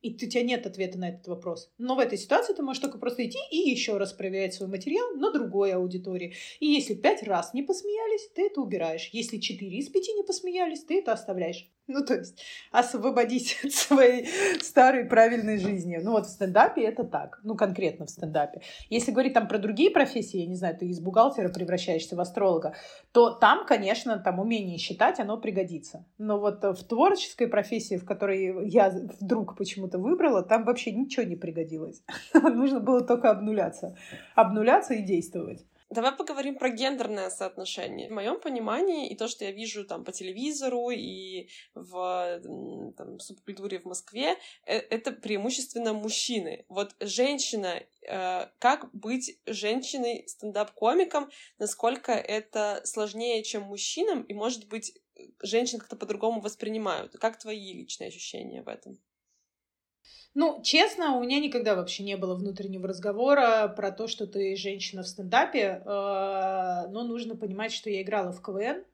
[0.02, 1.72] и у тебя нет ответа на этот вопрос.
[1.78, 5.14] Но в этой ситуации ты можешь только просто идти и еще раз проверять свой материал
[5.16, 6.35] на другой аудитории.
[6.61, 9.11] И если пять раз не посмеялись, ты это убираешь.
[9.12, 11.68] Если четыре из пяти не посмеялись, ты это оставляешь.
[11.88, 12.38] Ну, то есть
[12.70, 14.29] освободить от своей
[14.61, 15.98] старой правильной жизни.
[16.03, 17.40] Ну, вот в стендапе это так.
[17.44, 18.61] Ну, конкретно в стендапе.
[18.90, 22.74] Если говорить там про другие профессии, я не знаю, ты из бухгалтера превращаешься в астролога,
[23.12, 26.05] то там, конечно, там умение считать, оно пригодится.
[26.18, 31.37] Но вот в творческой профессии, в которой я вдруг почему-то выбрала, там вообще ничего не
[31.37, 32.03] пригодилось.
[32.35, 33.96] Нужно было только обнуляться.
[34.35, 35.64] Обнуляться и действовать.
[35.90, 38.09] Давай поговорим про гендерное соотношение.
[38.09, 43.79] В моем понимании, и то, что я вижу там по телевизору и в там, субкультуре
[43.79, 46.66] в Москве, э, это преимущественно мужчины.
[46.68, 54.92] Вот женщина, э, как быть женщиной стендап-комиком, насколько это сложнее, чем мужчинам, и, может быть,
[55.42, 57.12] женщин как-то по-другому воспринимают.
[57.18, 58.98] Как твои личные ощущения в этом?
[60.34, 65.02] Ну, честно, у меня никогда вообще не было внутреннего разговора про то, что ты женщина
[65.02, 65.82] в стендапе.
[65.84, 68.84] Э, но нужно понимать, что я играла в КВН.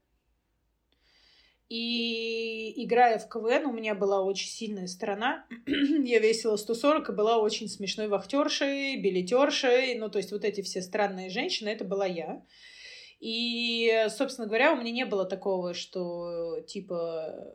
[1.69, 5.47] И играя в КВН, у меня была очень сильная сторона.
[5.67, 9.97] я весила 140 и была очень смешной вахтершей, билетершей.
[9.97, 12.43] Ну, то есть вот эти все странные женщины, это была я.
[13.21, 17.55] И, собственно говоря, у меня не было такого, что типа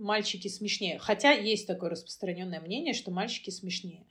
[0.00, 0.98] мальчики смешнее.
[0.98, 4.06] Хотя есть такое распространенное мнение, что мальчики смешнее.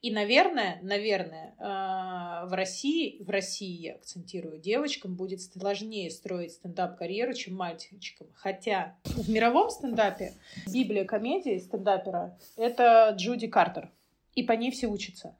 [0.00, 7.32] И, наверное, наверное, а, в России, в России, я акцентирую, девочкам будет сложнее строить стендап-карьеру,
[7.34, 8.28] чем мальчикам.
[8.34, 10.34] Хотя в мировом стендапе
[10.72, 13.90] Библия комедии стендапера— это Джуди Картер.
[14.34, 15.36] И по ней все учатся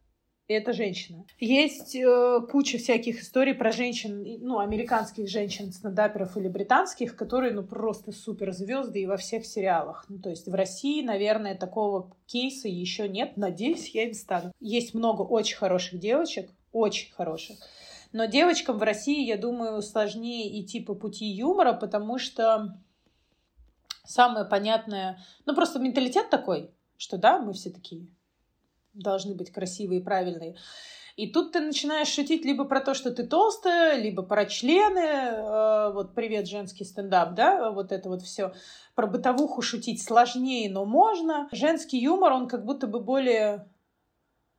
[0.54, 1.24] это женщина.
[1.38, 7.62] Есть э, куча всяких историй про женщин, ну, американских женщин, стендаперов или британских, которые, ну,
[7.62, 10.06] просто суперзвезды и во всех сериалах.
[10.08, 13.36] Ну, то есть в России, наверное, такого кейса еще нет.
[13.36, 14.52] Надеюсь, я им стану.
[14.58, 17.58] Есть много очень хороших девочек, очень хороших.
[18.12, 22.80] Но девочкам в России, я думаю, сложнее идти по пути юмора, потому что
[24.04, 25.22] самое понятное...
[25.44, 28.08] Ну, просто менталитет такой, что да, мы все такие
[29.02, 30.56] должны быть красивые и правильные.
[31.18, 35.92] И тут ты начинаешь шутить либо про то, что ты толстая, либо про члены, э,
[35.92, 38.52] вот привет, женский стендап, да, вот это вот все.
[38.94, 41.48] Про бытовуху шутить сложнее, но можно.
[41.50, 43.66] Женский юмор, он как будто бы более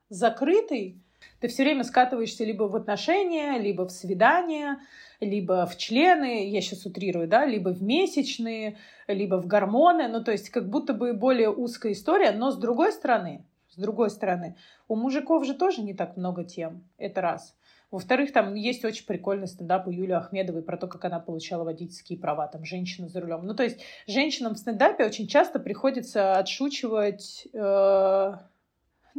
[0.10, 1.02] закрытый.
[1.40, 4.82] Ты все время скатываешься либо в отношения, либо в свидания,
[5.22, 10.10] либо в члены, я сейчас утрирую, да, либо в месячные, либо в гормоны.
[10.10, 13.46] Ну, то есть как будто бы более узкая история, но с другой стороны,
[13.80, 14.56] другой стороны,
[14.88, 16.84] у мужиков же тоже не так много тем.
[16.98, 17.56] Это раз.
[17.92, 22.20] Во-вторых, там есть очень прикольный стендап у Юлии Ахмедовой про то, как она получала водительские
[22.20, 23.46] права, там, женщина за рулем.
[23.46, 28.34] Ну, то есть, женщинам в стендапе очень часто приходится отшучивать э,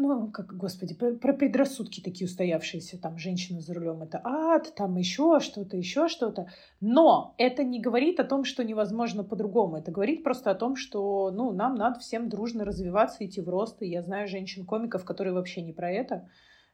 [0.00, 4.96] ну, как, господи, про, про предрассудки такие устоявшиеся, там, женщина за рулем это ад, там
[4.96, 6.48] еще что-то, еще что-то.
[6.80, 9.76] Но это не говорит о том, что невозможно по-другому.
[9.76, 13.82] Это говорит просто о том, что, ну, нам надо всем дружно развиваться, идти в рост.
[13.82, 16.28] И я знаю женщин-комиков, которые вообще не про это,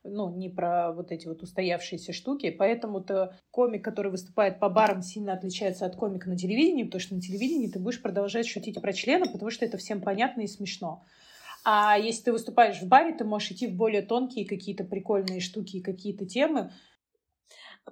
[0.05, 2.51] ну, не про вот эти вот устоявшиеся штуки.
[2.51, 7.21] Поэтому-то комик, который выступает по барам, сильно отличается от комика на телевидении, потому что на
[7.21, 11.05] телевидении ты будешь продолжать шутить про члены, потому что это всем понятно и смешно.
[11.69, 15.79] А если ты выступаешь в баре, ты можешь идти в более тонкие какие-то прикольные штуки
[15.79, 16.73] и какие-то темы.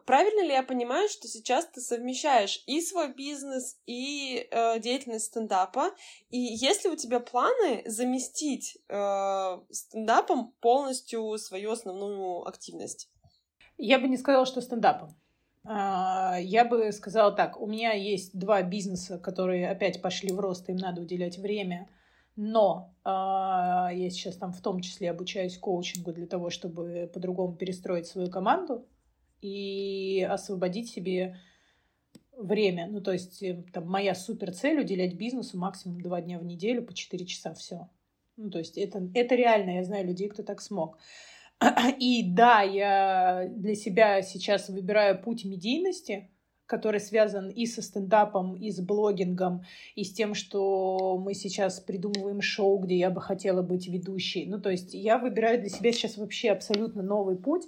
[0.07, 5.91] Правильно ли я понимаю, что сейчас ты совмещаешь и свой бизнес, и э, деятельность стендапа?
[6.31, 13.11] И есть ли у тебя планы заместить э, стендапом полностью свою основную активность?
[13.77, 15.21] Я бы не сказала, что стендапом.
[15.65, 20.69] А, я бы сказала так, у меня есть два бизнеса, которые опять пошли в рост,
[20.69, 21.89] им надо уделять время–
[22.37, 28.07] но э, я сейчас там в том числе обучаюсь коучингу для того, чтобы по-другому перестроить
[28.07, 28.87] свою команду
[29.41, 31.39] и освободить себе
[32.37, 32.89] время.
[32.91, 36.85] Ну, то есть э, там, моя супер цель уделять бизнесу максимум два дня в неделю
[36.85, 37.89] по 4 часа все.
[38.37, 40.99] Ну, то есть это, это реально, я знаю людей, кто так смог.
[42.01, 46.31] И да, я для себя сейчас выбираю путь медийности,
[46.67, 52.41] который связан и со стендапом, и с блогингом, и с тем, что мы сейчас придумываем
[52.41, 54.47] шоу, где я бы хотела быть ведущей.
[54.47, 57.65] Ну, то есть я выбираю для себя сейчас вообще абсолютно новый путь.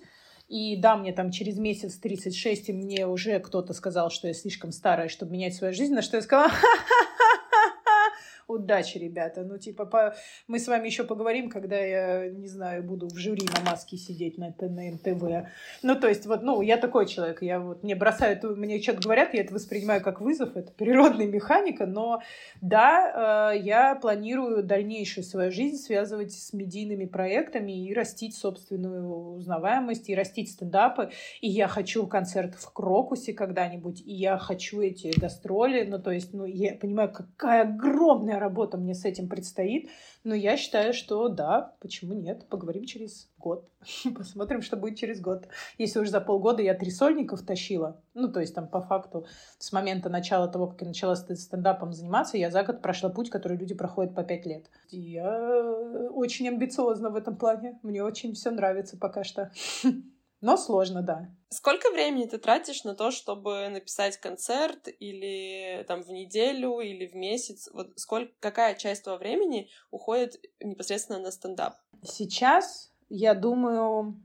[0.48, 4.70] И да, мне там через месяц 36, и мне уже кто-то сказал, что я слишком
[4.70, 6.52] старая, чтобы менять свою жизнь, на что я сказала,
[8.46, 9.42] удачи, ребята.
[9.42, 10.14] Ну, типа, по...
[10.46, 14.38] мы с вами еще поговорим, когда я, не знаю, буду в жюри на маске сидеть
[14.38, 15.48] на, на НТВ.
[15.82, 19.34] Ну, то есть, вот, ну, я такой человек, я вот, мне бросают, мне что-то говорят,
[19.34, 22.22] я это воспринимаю как вызов, это природная механика, но
[22.60, 30.08] да, э, я планирую дальнейшую свою жизнь связывать с медийными проектами и растить собственную узнаваемость,
[30.08, 35.84] и растить стендапы, и я хочу концерт в Крокусе когда-нибудь, и я хочу эти гастроли,
[35.84, 39.90] ну, то есть, ну, я понимаю, какая огромная огромная работа мне с этим предстоит,
[40.24, 43.68] но я считаю, что да, почему нет, поговорим через год,
[44.16, 45.48] посмотрим, что будет через год.
[45.78, 49.26] Если уже за полгода я три сольников тащила, ну, то есть там по факту
[49.58, 53.58] с момента начала того, как я начала стендапом заниматься, я за год прошла путь, который
[53.58, 54.66] люди проходят по пять лет.
[54.90, 59.50] И я очень амбициозна в этом плане, мне очень все нравится пока что.
[60.46, 61.28] Но сложно, да.
[61.48, 67.16] Сколько времени ты тратишь на то, чтобы написать концерт или там в неделю или в
[67.16, 67.68] месяц?
[67.72, 71.74] Вот сколько, какая часть твоего времени уходит непосредственно на стендап?
[72.04, 74.22] Сейчас, я думаю,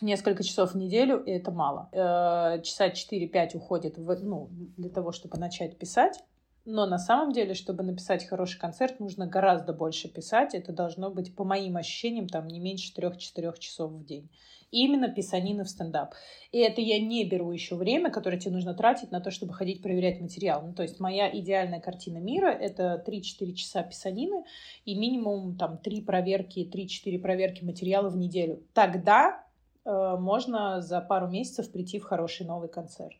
[0.00, 1.88] несколько часов в неделю, и это мало.
[1.90, 6.22] Э, часа 4-5 уходит в, ну, для того, чтобы начать писать.
[6.68, 10.52] Но на самом деле, чтобы написать хороший концерт, нужно гораздо больше писать.
[10.52, 14.28] Это должно быть, по моим ощущениям, там не меньше 3-4 часов в день.
[14.72, 16.14] Именно писанина в стендап.
[16.50, 19.80] И это я не беру еще время, которое тебе нужно тратить на то, чтобы ходить
[19.80, 20.60] проверять материал.
[20.66, 24.42] Ну, то есть моя идеальная картина мира— это 3-4 часа писанины
[24.84, 28.60] и минимум там 3 проверки, 3-4 проверки материала в неделю.
[28.74, 29.46] Тогда
[29.84, 33.14] э, можно за пару месяцев прийти в хороший новый концерт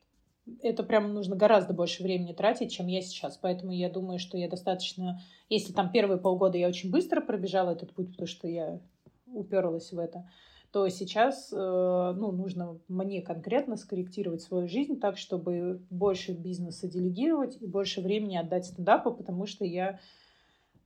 [0.62, 3.36] это прям нужно гораздо больше времени тратить, чем я сейчас.
[3.36, 5.20] Поэтому я думаю, что я достаточно...
[5.48, 8.80] Если там первые полгода я очень быстро пробежала этот путь, потому что я
[9.26, 10.28] уперлась в это,
[10.72, 17.56] то сейчас э, ну, нужно мне конкретно скорректировать свою жизнь так, чтобы больше бизнеса делегировать
[17.60, 20.00] и больше времени отдать стендапу, потому что я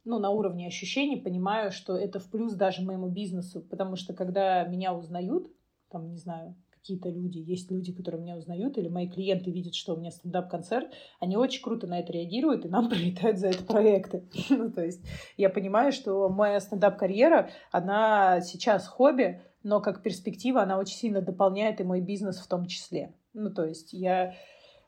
[0.04, 4.64] ну, на уровне ощущений понимаю, что это в плюс даже моему бизнесу, потому что когда
[4.64, 5.50] меня узнают,
[5.90, 9.94] там, не знаю, какие-то люди, есть люди, которые меня узнают, или мои клиенты видят, что
[9.94, 10.88] у меня стендап-концерт,
[11.20, 14.24] они очень круто на это реагируют, и нам прилетают за это проекты.
[14.50, 15.04] ну, то есть
[15.36, 21.80] я понимаю, что моя стендап-карьера, она сейчас хобби, но как перспектива она очень сильно дополняет
[21.80, 23.14] и мой бизнес в том числе.
[23.34, 24.34] Ну, то есть я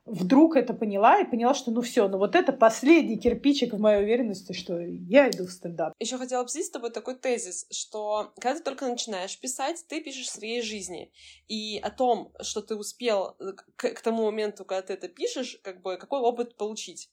[0.04, 4.02] вдруг это поняла и поняла, что ну все, ну вот это последний кирпичик в моей
[4.02, 5.94] уверенности, что я иду в стендап.
[6.00, 10.30] Еще хотела обсудить с тобой такой тезис, что когда ты только начинаешь писать, ты пишешь
[10.30, 11.12] своей жизни.
[11.46, 13.36] И о том, что ты успел
[13.76, 17.10] к, к тому моменту, когда ты это пишешь, как бы какой опыт получить.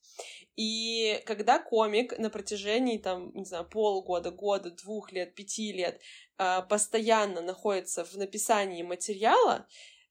[0.55, 6.01] И когда комик на протяжении, там, не знаю, полгода, года, двух лет, пяти лет
[6.37, 9.67] э, постоянно находится в написании материала,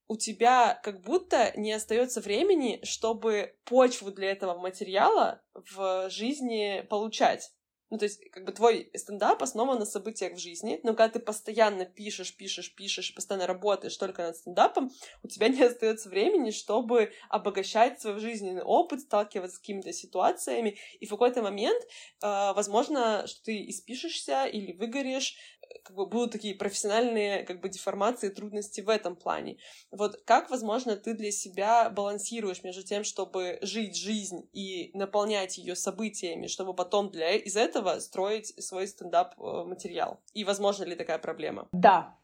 [0.09, 7.53] у тебя как будто не остается времени, чтобы почву для этого материала в жизни получать.
[7.91, 11.21] Ну, то есть, как бы твой стендап основан на событиях в жизни, но когда ты
[11.21, 14.91] постоянно пишешь, пишешь, пишешь, постоянно работаешь только над стендапом,
[15.23, 21.07] у тебя не остается времени, чтобы обогащать свой жизненный опыт, сталкиваться с какими-то ситуациями, и
[21.07, 25.37] в какой-то момент, э, возможно, что ты испишешься или выгоришь,
[25.85, 29.59] как бы будут такие профессиональные как бы деформации, трудности в этом плане.
[29.91, 35.77] Вот как, возможно, ты для себя балансируешь между тем, чтобы жить жизнь и наполнять ее
[35.77, 40.15] событиями, чтобы потом для из этого строить свой стендап-материал?
[40.15, 41.69] Э, и возможно ли такая проблема?
[41.73, 42.15] Да,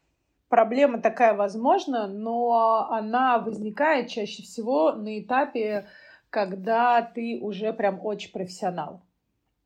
[0.49, 5.87] проблема такая возможна, но она возникает чаще всего на этапе,
[6.29, 9.01] когда ты уже прям очень профессионал.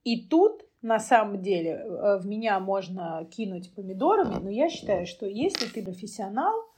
[0.04, 5.26] И тут на самом деле э, в меня можно кинуть помидорами, но я считаю, что
[5.26, 6.70] если ты профессионал,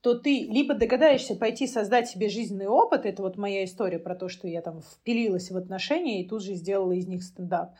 [0.00, 4.28] то ты либо догадаешься пойти создать себе жизненный опыт, это вот моя история про то,
[4.28, 7.74] что я там впилилась в отношения и тут же сделала из них стендап.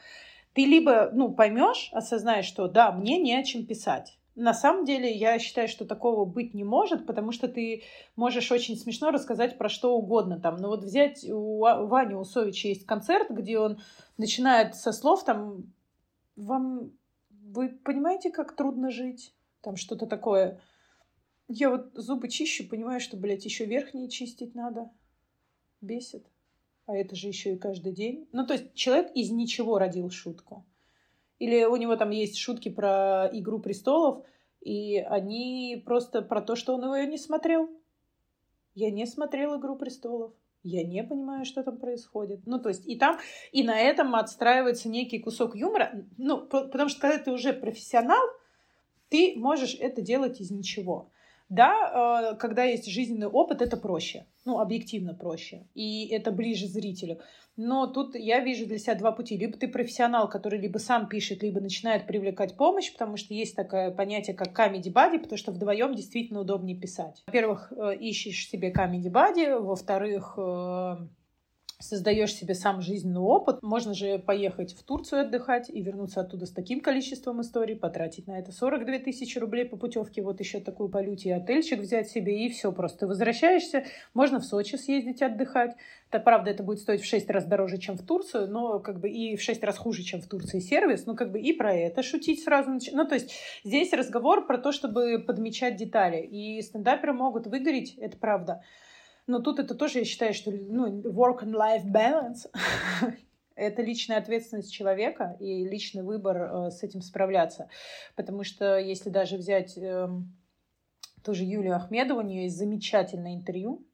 [0.53, 4.19] Ты либо, ну, поймешь, осознаешь, что да, мне не о чем писать.
[4.35, 7.83] На самом деле, я считаю, что такого быть не может, потому что ты
[8.17, 10.57] можешь очень смешно рассказать про что угодно там.
[10.57, 13.81] Но вот взять у Вани Усовича есть концерт, где он
[14.17, 15.73] начинает со слов там
[16.37, 16.93] «Вам...
[17.31, 20.61] Вы понимаете, как трудно жить?» Там что-то такое.
[21.49, 24.91] Я вот зубы чищу, понимаю, что, блядь, еще верхние чистить надо.
[25.81, 26.27] Бесит.
[26.87, 28.29] А это же еще и каждый день.
[28.33, 30.67] Ну, то есть человек из ничего родил шутку.
[31.43, 34.25] Или у него там есть шутки про «Игру престолов»,
[34.61, 37.69] и они просто про то, что он его не смотрел.
[38.77, 40.33] Я не смотрел «Игру престолов».
[40.63, 42.47] Я не понимаю, что там происходит.
[42.47, 43.19] Ну, то есть и там,
[43.51, 46.07] и на этом отстраивается некий кусок юмора.
[46.17, 48.25] Ну, потому что когда ты уже профессионал,
[49.09, 51.11] ты можешь это делать из ничего.
[51.53, 54.25] Да, э, когда есть жизненный опыт, это проще.
[54.47, 55.67] Ну, объективно проще.
[55.75, 57.21] И это ближе зрителю.
[57.59, 59.37] Но тут я вижу для себя два пути.
[59.37, 63.91] Либо ты профессионал, который либо сам пишет, либо начинает привлекать помощь, потому что есть такое
[63.91, 67.23] понятие, как comedy buddy, потому что вдвоем действительно удобнее писать.
[67.27, 70.97] Во-первых, э, ищешь себе comedy buddy, во-вторых, э,
[71.83, 73.63] создаешь себе сам жизненный опыт.
[73.63, 78.39] Можно же поехать в Турцию отдыхать и вернуться оттуда с таким количеством историй, потратить на
[78.39, 82.49] это 42 тысячи рублей по путевке, вот еще такую полюте и отельчик взять себе, и
[82.49, 83.85] все, просто возвращаешься.
[84.15, 85.77] Можно в Сочи съездить отдыхать.
[86.11, 89.09] Это, правда, это будет стоить в 6 раз дороже, чем в Турцию, но как бы
[89.09, 92.03] и в 6 раз хуже, чем в Турции сервис, ну как бы и про это
[92.03, 92.79] шутить сразу.
[92.93, 93.33] Ну то есть
[93.65, 96.23] здесь разговор про то, чтобы подмечать детали.
[96.23, 98.63] И стендаперы могут выгореть, это правда.
[99.27, 102.51] Но тут это тоже, я считаю, что ну, work and life balance
[103.55, 107.69] это личная ответственность человека и личный выбор э, с этим справляться.
[108.17, 110.09] Потому что если даже взять э,
[111.25, 113.87] тоже Юлию Ахмедову, у нее есть замечательное интервью,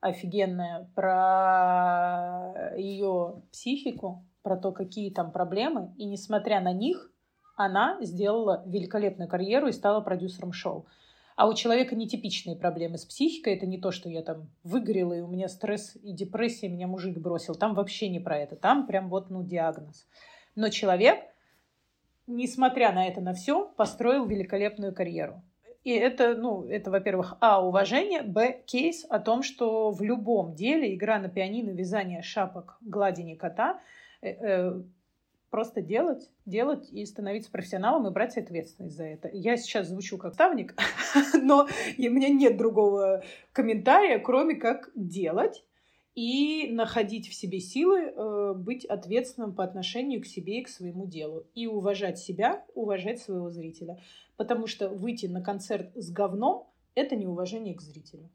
[0.00, 5.94] офигенное, про ее психику, про то, какие там проблемы.
[5.98, 7.12] И несмотря на них,
[7.56, 10.86] она сделала великолепную карьеру и стала продюсером шоу.
[11.40, 13.54] А у человека нетипичные проблемы с психикой.
[13.54, 17.16] Это не то, что я там выгорела, и у меня стресс и депрессия, меня мужик
[17.16, 17.54] бросил.
[17.54, 18.56] Там вообще не про это.
[18.56, 20.06] Там прям вот, ну, диагноз.
[20.54, 21.18] Но человек,
[22.26, 25.42] несмотря на это на все, построил великолепную карьеру.
[25.82, 30.94] И это, ну, это, во-первых, а, уважение, б, кейс о том, что в любом деле
[30.94, 33.80] игра на пианино, вязание шапок, гладение кота
[34.20, 34.82] э, э,
[35.50, 39.28] просто делать, делать и становиться профессионалом и брать ответственность за это.
[39.32, 40.74] Я сейчас звучу как ставник,
[41.42, 41.66] но
[41.98, 43.22] у меня нет другого
[43.52, 45.64] комментария, кроме как делать
[46.14, 51.06] и находить в себе силы э, быть ответственным по отношению к себе и к своему
[51.06, 51.46] делу.
[51.54, 54.00] И уважать себя, уважать своего зрителя.
[54.36, 58.30] Потому что выйти на концерт с говном— это неуважение к зрителю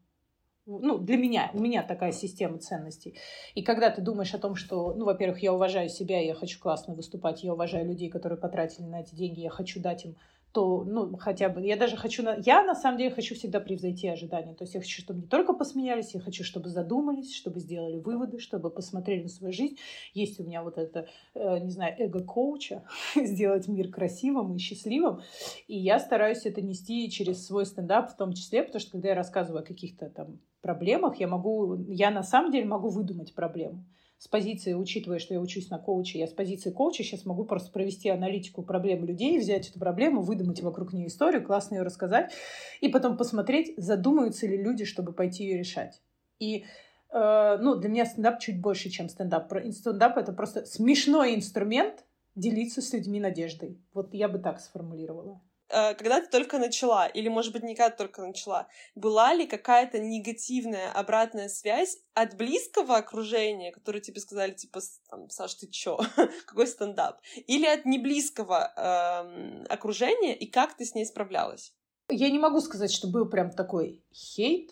[0.66, 3.16] ну, для меня, у меня такая система ценностей.
[3.54, 6.94] И когда ты думаешь о том, что, ну, во-первых, я уважаю себя, я хочу классно
[6.94, 10.16] выступать, я уважаю людей, которые потратили на эти деньги, я хочу дать им
[10.56, 14.08] то, ну, хотя бы, я даже хочу, на, я на самом деле хочу всегда превзойти
[14.08, 14.54] ожидания.
[14.54, 18.38] То есть я хочу, чтобы не только посмеялись, я хочу, чтобы задумались, чтобы сделали выводы,
[18.38, 19.76] чтобы посмотрели на свою жизнь.
[20.14, 22.84] Есть у меня вот это, э, не знаю, эго-коуча,
[23.16, 25.20] сделать мир красивым и счастливым.
[25.68, 29.14] И я стараюсь это нести через свой стендап в том числе, потому что когда я
[29.14, 33.84] рассказываю о каких-то там проблемах, я могу, я на самом деле могу выдумать проблему
[34.18, 37.70] с позиции, учитывая, что я учусь на коуче, я с позиции коуча сейчас могу просто
[37.70, 42.32] провести аналитику проблем людей, взять эту проблему, выдумать вокруг нее историю, классно ее рассказать,
[42.80, 46.00] и потом посмотреть, задумаются ли люди, чтобы пойти ее решать.
[46.38, 46.64] И
[47.12, 49.52] э, ну, для меня стендап чуть больше, чем стендап.
[49.70, 52.04] Стендап— это просто смешной инструмент
[52.34, 53.78] делиться с людьми надеждой.
[53.92, 55.40] Вот я бы так сформулировала.
[55.68, 59.46] Э, когда ты только начала, или, может быть, не когда ты только начала, была ли
[59.46, 65.98] какая-то негативная обратная связь от близкого окружения, которые тебе сказали, типа, там, Саш, ты чё?
[66.46, 67.20] Какой стендап?
[67.46, 71.72] Или от неблизкого эм, окружения, и как ты с ней справлялась?
[72.08, 74.70] Я не могу сказать, что был прям такой хейт.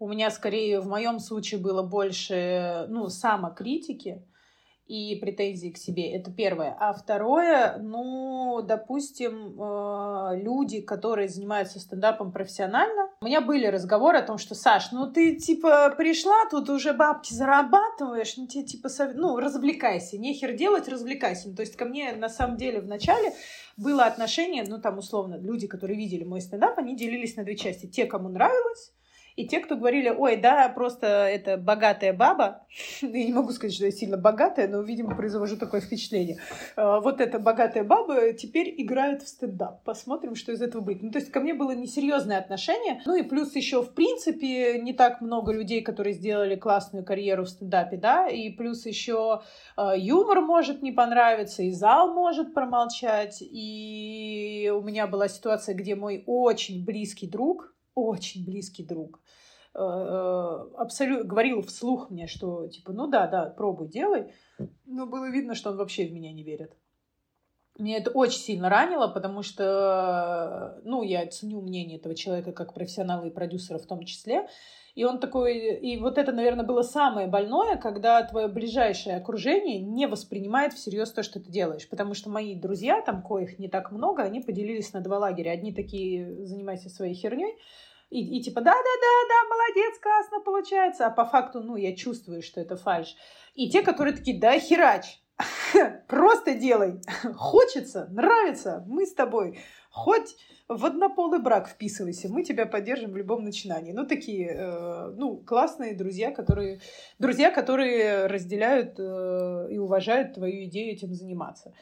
[0.00, 4.26] У меня скорее в моем случае было больше, ну, самокритики
[4.92, 6.12] и претензии к себе.
[6.12, 6.76] Это первое.
[6.78, 14.22] А второе, ну, допустим, э, люди, которые занимаются стендапом профессионально, у меня были разговоры о
[14.22, 19.12] том, что, Саш, ну ты, типа, пришла, тут уже бабки зарабатываешь, ну тебе, типа, сов...
[19.14, 21.48] ну, развлекайся, нехер делать, развлекайся.
[21.48, 23.32] Ну, то есть ко мне, на самом деле, в начале
[23.78, 27.86] было отношение, ну, там, условно, люди, которые видели мой стендап, они делились на две части.
[27.86, 28.92] Те, кому нравилось,
[29.36, 32.66] и те, кто говорили, ой, да, просто это богатая баба,
[33.00, 36.38] я не могу сказать, что я сильно богатая, но, видимо, произвожу такое впечатление.
[36.76, 39.82] А, вот эта богатая баба теперь играет в стендап.
[39.84, 41.02] Посмотрим, что из этого будет.
[41.02, 43.00] Ну, то есть ко мне было несерьезное отношение.
[43.06, 47.48] Ну и плюс еще, в принципе, не так много людей, которые сделали классную карьеру в
[47.48, 49.42] стендапе, да, и плюс еще
[49.76, 53.38] а, юмор может не понравиться, и зал может промолчать.
[53.40, 59.20] И у меня была ситуация, где мой очень близкий друг, очень близкий друг,
[59.74, 64.32] э, э, абсолютно говорил вслух мне, что типа, ну да, да, пробуй, делай.
[64.84, 66.76] Но было видно, что он вообще в меня не верит.
[67.78, 73.24] Меня это очень сильно ранило, потому что, ну, я ценю мнение этого человека как профессионала
[73.24, 74.46] и продюсера в том числе.
[74.94, 80.06] И он такой, и вот это, наверное, было самое больное, когда твое ближайшее окружение не
[80.06, 81.88] воспринимает всерьез то, что ты делаешь.
[81.88, 85.52] Потому что мои друзья, там коих не так много, они поделились на два лагеря.
[85.52, 87.56] Одни такие, занимайся своей херней,
[88.10, 91.06] и, и типа, да-да-да-да, молодец, классно получается.
[91.06, 93.16] А по факту, ну, я чувствую, что это фальш.
[93.54, 95.21] И те, которые такие, да херач,
[96.08, 97.00] просто делай.
[97.34, 99.58] Хочется, нравится, мы с тобой.
[99.90, 100.36] Хоть
[100.76, 103.92] в однополый брак вписывайся, мы тебя поддержим в любом начинании.
[103.92, 106.80] Ну, такие, э, ну, классные друзья, которые,
[107.18, 111.74] друзья, которые разделяют э, и уважают твою идею этим заниматься.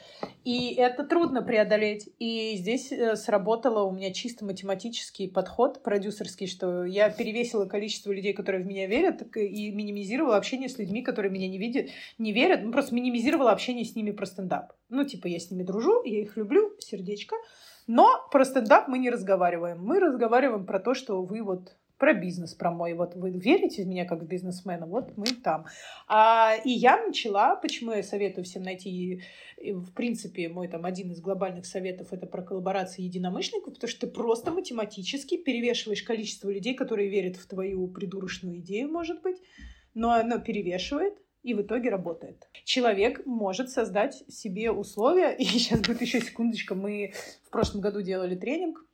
[0.45, 2.09] И это трудно преодолеть.
[2.19, 8.33] И здесь э, сработало у меня чисто математический подход продюсерский, что я перевесила количество людей,
[8.33, 11.89] которые в меня верят, и минимизировала общение с людьми, которые меня не видят,
[12.19, 14.73] не верят, ну, просто минимизировала общение с ними про стендап.
[14.89, 17.37] Ну, типа, я с ними дружу, я их люблю, сердечко,
[17.93, 19.85] но про стендап мы не разговариваем.
[19.85, 22.95] Мы разговариваем про то, что вы вот про бизнес, про мой.
[22.95, 24.87] Вот вы верите в меня как в бизнесмена?
[24.87, 25.67] Вот мы там.
[26.07, 29.23] А, и я начала, почему я советую всем найти,
[29.59, 34.07] в принципе, мой там один из глобальных советов это про коллаборации единомышленников, потому что ты
[34.07, 39.39] просто математически перевешиваешь количество людей, которые верят в твою придурочную идею, может быть,
[39.95, 42.49] но оно перевешивает, и в итоге работает.
[42.65, 47.13] Человек может создать себе условия, и сейчас будет еще секундочка, мы
[47.45, 48.85] в прошлом году делали тренинг,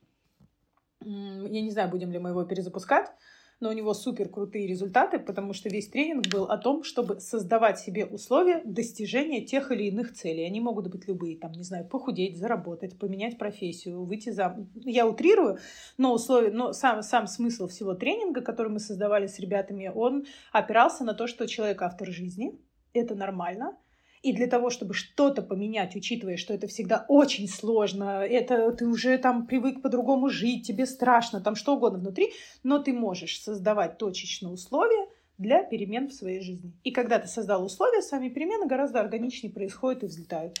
[1.01, 3.11] я не знаю, будем ли мы его перезапускать,
[3.59, 7.79] но у него супер крутые результаты, потому что весь тренинг был о том, чтобы создавать
[7.79, 10.45] себе условия достижения тех или иных целей.
[10.45, 14.55] Они могут быть любые, там, не знаю, похудеть, заработать, поменять профессию, выйти за...
[14.75, 15.57] Я утрирую,
[15.97, 21.03] но условия, но сам, сам смысл всего тренинга, который мы создавали с ребятами, он опирался
[21.03, 22.59] на то, что человек автор жизни,
[22.93, 23.77] это нормально,
[24.23, 29.17] и для того, чтобы что-то поменять, учитывая, что это всегда очень сложно, это ты уже
[29.17, 34.51] там привык по-другому жить, тебе страшно, там что угодно внутри, но ты можешь создавать точечные
[34.51, 35.07] условия
[35.37, 36.73] для перемен в своей жизни.
[36.83, 40.59] И когда ты создал условия, сами перемены гораздо органичнее происходят и взлетают.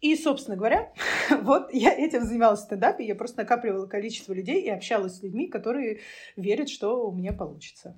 [0.00, 0.92] И, собственно говоря,
[1.42, 5.48] вот я этим занималась в стендапе, я просто накапливала количество людей и общалась с людьми,
[5.48, 6.00] которые
[6.36, 7.96] верят, что у меня получится.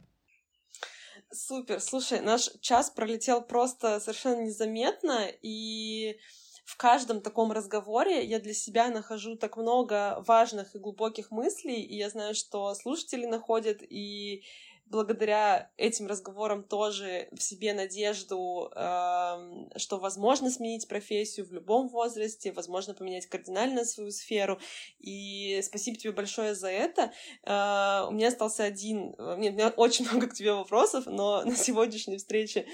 [1.32, 1.80] Супер.
[1.80, 6.18] Слушай, наш час пролетел просто совершенно незаметно, и
[6.64, 11.96] в каждом таком разговоре я для себя нахожу так много важных и глубоких мыслей, и
[11.96, 14.42] я знаю, что слушатели находят, и
[14.90, 22.52] благодаря этим разговорам тоже в себе надежду, э, что возможно сменить профессию в любом возрасте,
[22.52, 24.58] возможно поменять кардинально свою сферу.
[24.98, 27.12] И спасибо тебе большое за это.
[27.44, 29.14] Э, у меня остался один...
[29.38, 32.66] Нет, у меня очень много к тебе вопросов, но на сегодняшней встрече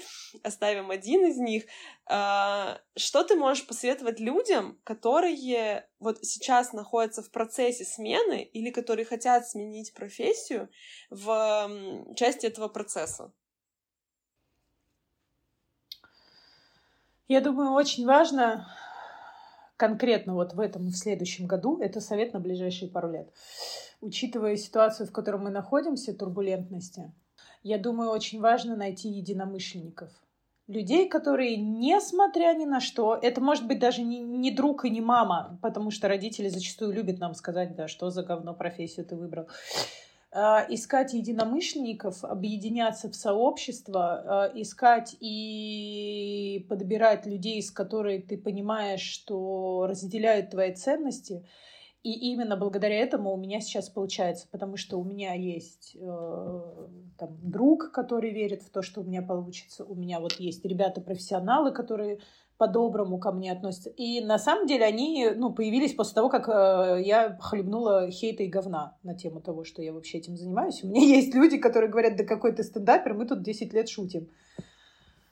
[0.43, 1.65] оставим один из них.
[2.09, 9.05] Э, что ты можешь посоветовать людям, которые вот сейчас находятся в процессе смены или которые
[9.05, 10.69] хотят сменить профессию
[11.09, 13.31] в части этого процесса?
[17.27, 18.67] Я думаю, очень важно
[19.77, 23.33] конкретно вот в этом и в следующем году, это совет на ближайшие пару лет.
[23.99, 27.11] Учитывая ситуацию, в которой мы находимся, турбулентности,
[27.63, 30.11] я думаю, очень важно найти единомышленников–
[30.67, 35.01] людей, которые, несмотря ни на что, это может быть даже не, не друг и не
[35.01, 39.47] мама, потому что родители зачастую любят нам сказать, да, что за говно профессию ты выбрал.
[40.33, 48.99] Uh, искать единомышленников, объединяться в сообщество, uh, искать и подбирать людей, с которыми ты понимаешь,
[48.99, 51.45] что разделяют твои ценности—
[52.05, 56.87] и именно благодаря этому у меня сейчас получается, потому что у меня есть э,
[57.17, 59.83] там, друг, который верит в то, что у меня получится.
[59.85, 62.19] У меня вот есть ребята-профессионалы, которые
[62.57, 63.89] по-доброму ко мне относятся.
[63.89, 68.47] И на самом деле они ну, появились после того, как э, я хлебнула хейта и
[68.47, 70.83] говна на тему того, что я вообще этим занимаюсь.
[70.83, 74.29] У меня есть люди, которые говорят, да какой ты стендапер, мы тут 10 лет шутим.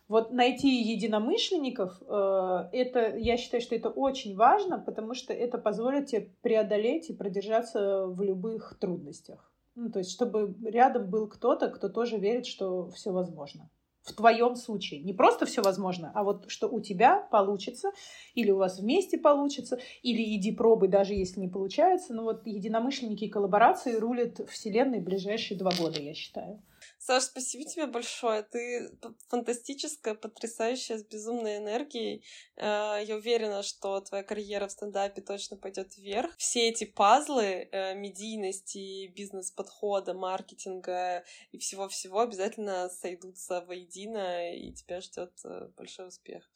[0.09, 6.07] Вот найти единомышленников, э, это, я считаю, что это очень важно, потому что это позволит
[6.07, 9.53] тебе преодолеть и продержаться в любых трудностях.
[9.76, 13.69] Ну, то есть, чтобы рядом был кто-то, кто тоже верит, что все возможно.
[14.03, 15.01] В твоем случае.
[15.01, 17.91] Не просто все возможно, а вот что у тебя получится,
[18.36, 22.13] или у вас вместе получится, или иди пробуй, даже если не получается.
[22.13, 26.61] Ну вот единомышленники и коллаборации рулят вселенной ближайшие два года, я считаю.
[27.06, 28.43] Саш, спасибо тебе большое.
[28.43, 28.89] Ты
[29.28, 32.24] фантастическая, потрясающая, с безумной энергией.
[32.56, 36.34] Э, я уверена, что твоя карьера в стендапе точно пойдет вверх.
[36.38, 45.34] Все эти пазлы э, медийности, бизнес-подхода, маркетинга и всего-всего обязательно сойдутся воедино, и тебя ждет
[45.43, 46.49] э, большой успех.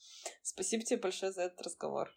[0.44, 2.10] Спасибо тебе большое за этот разговор.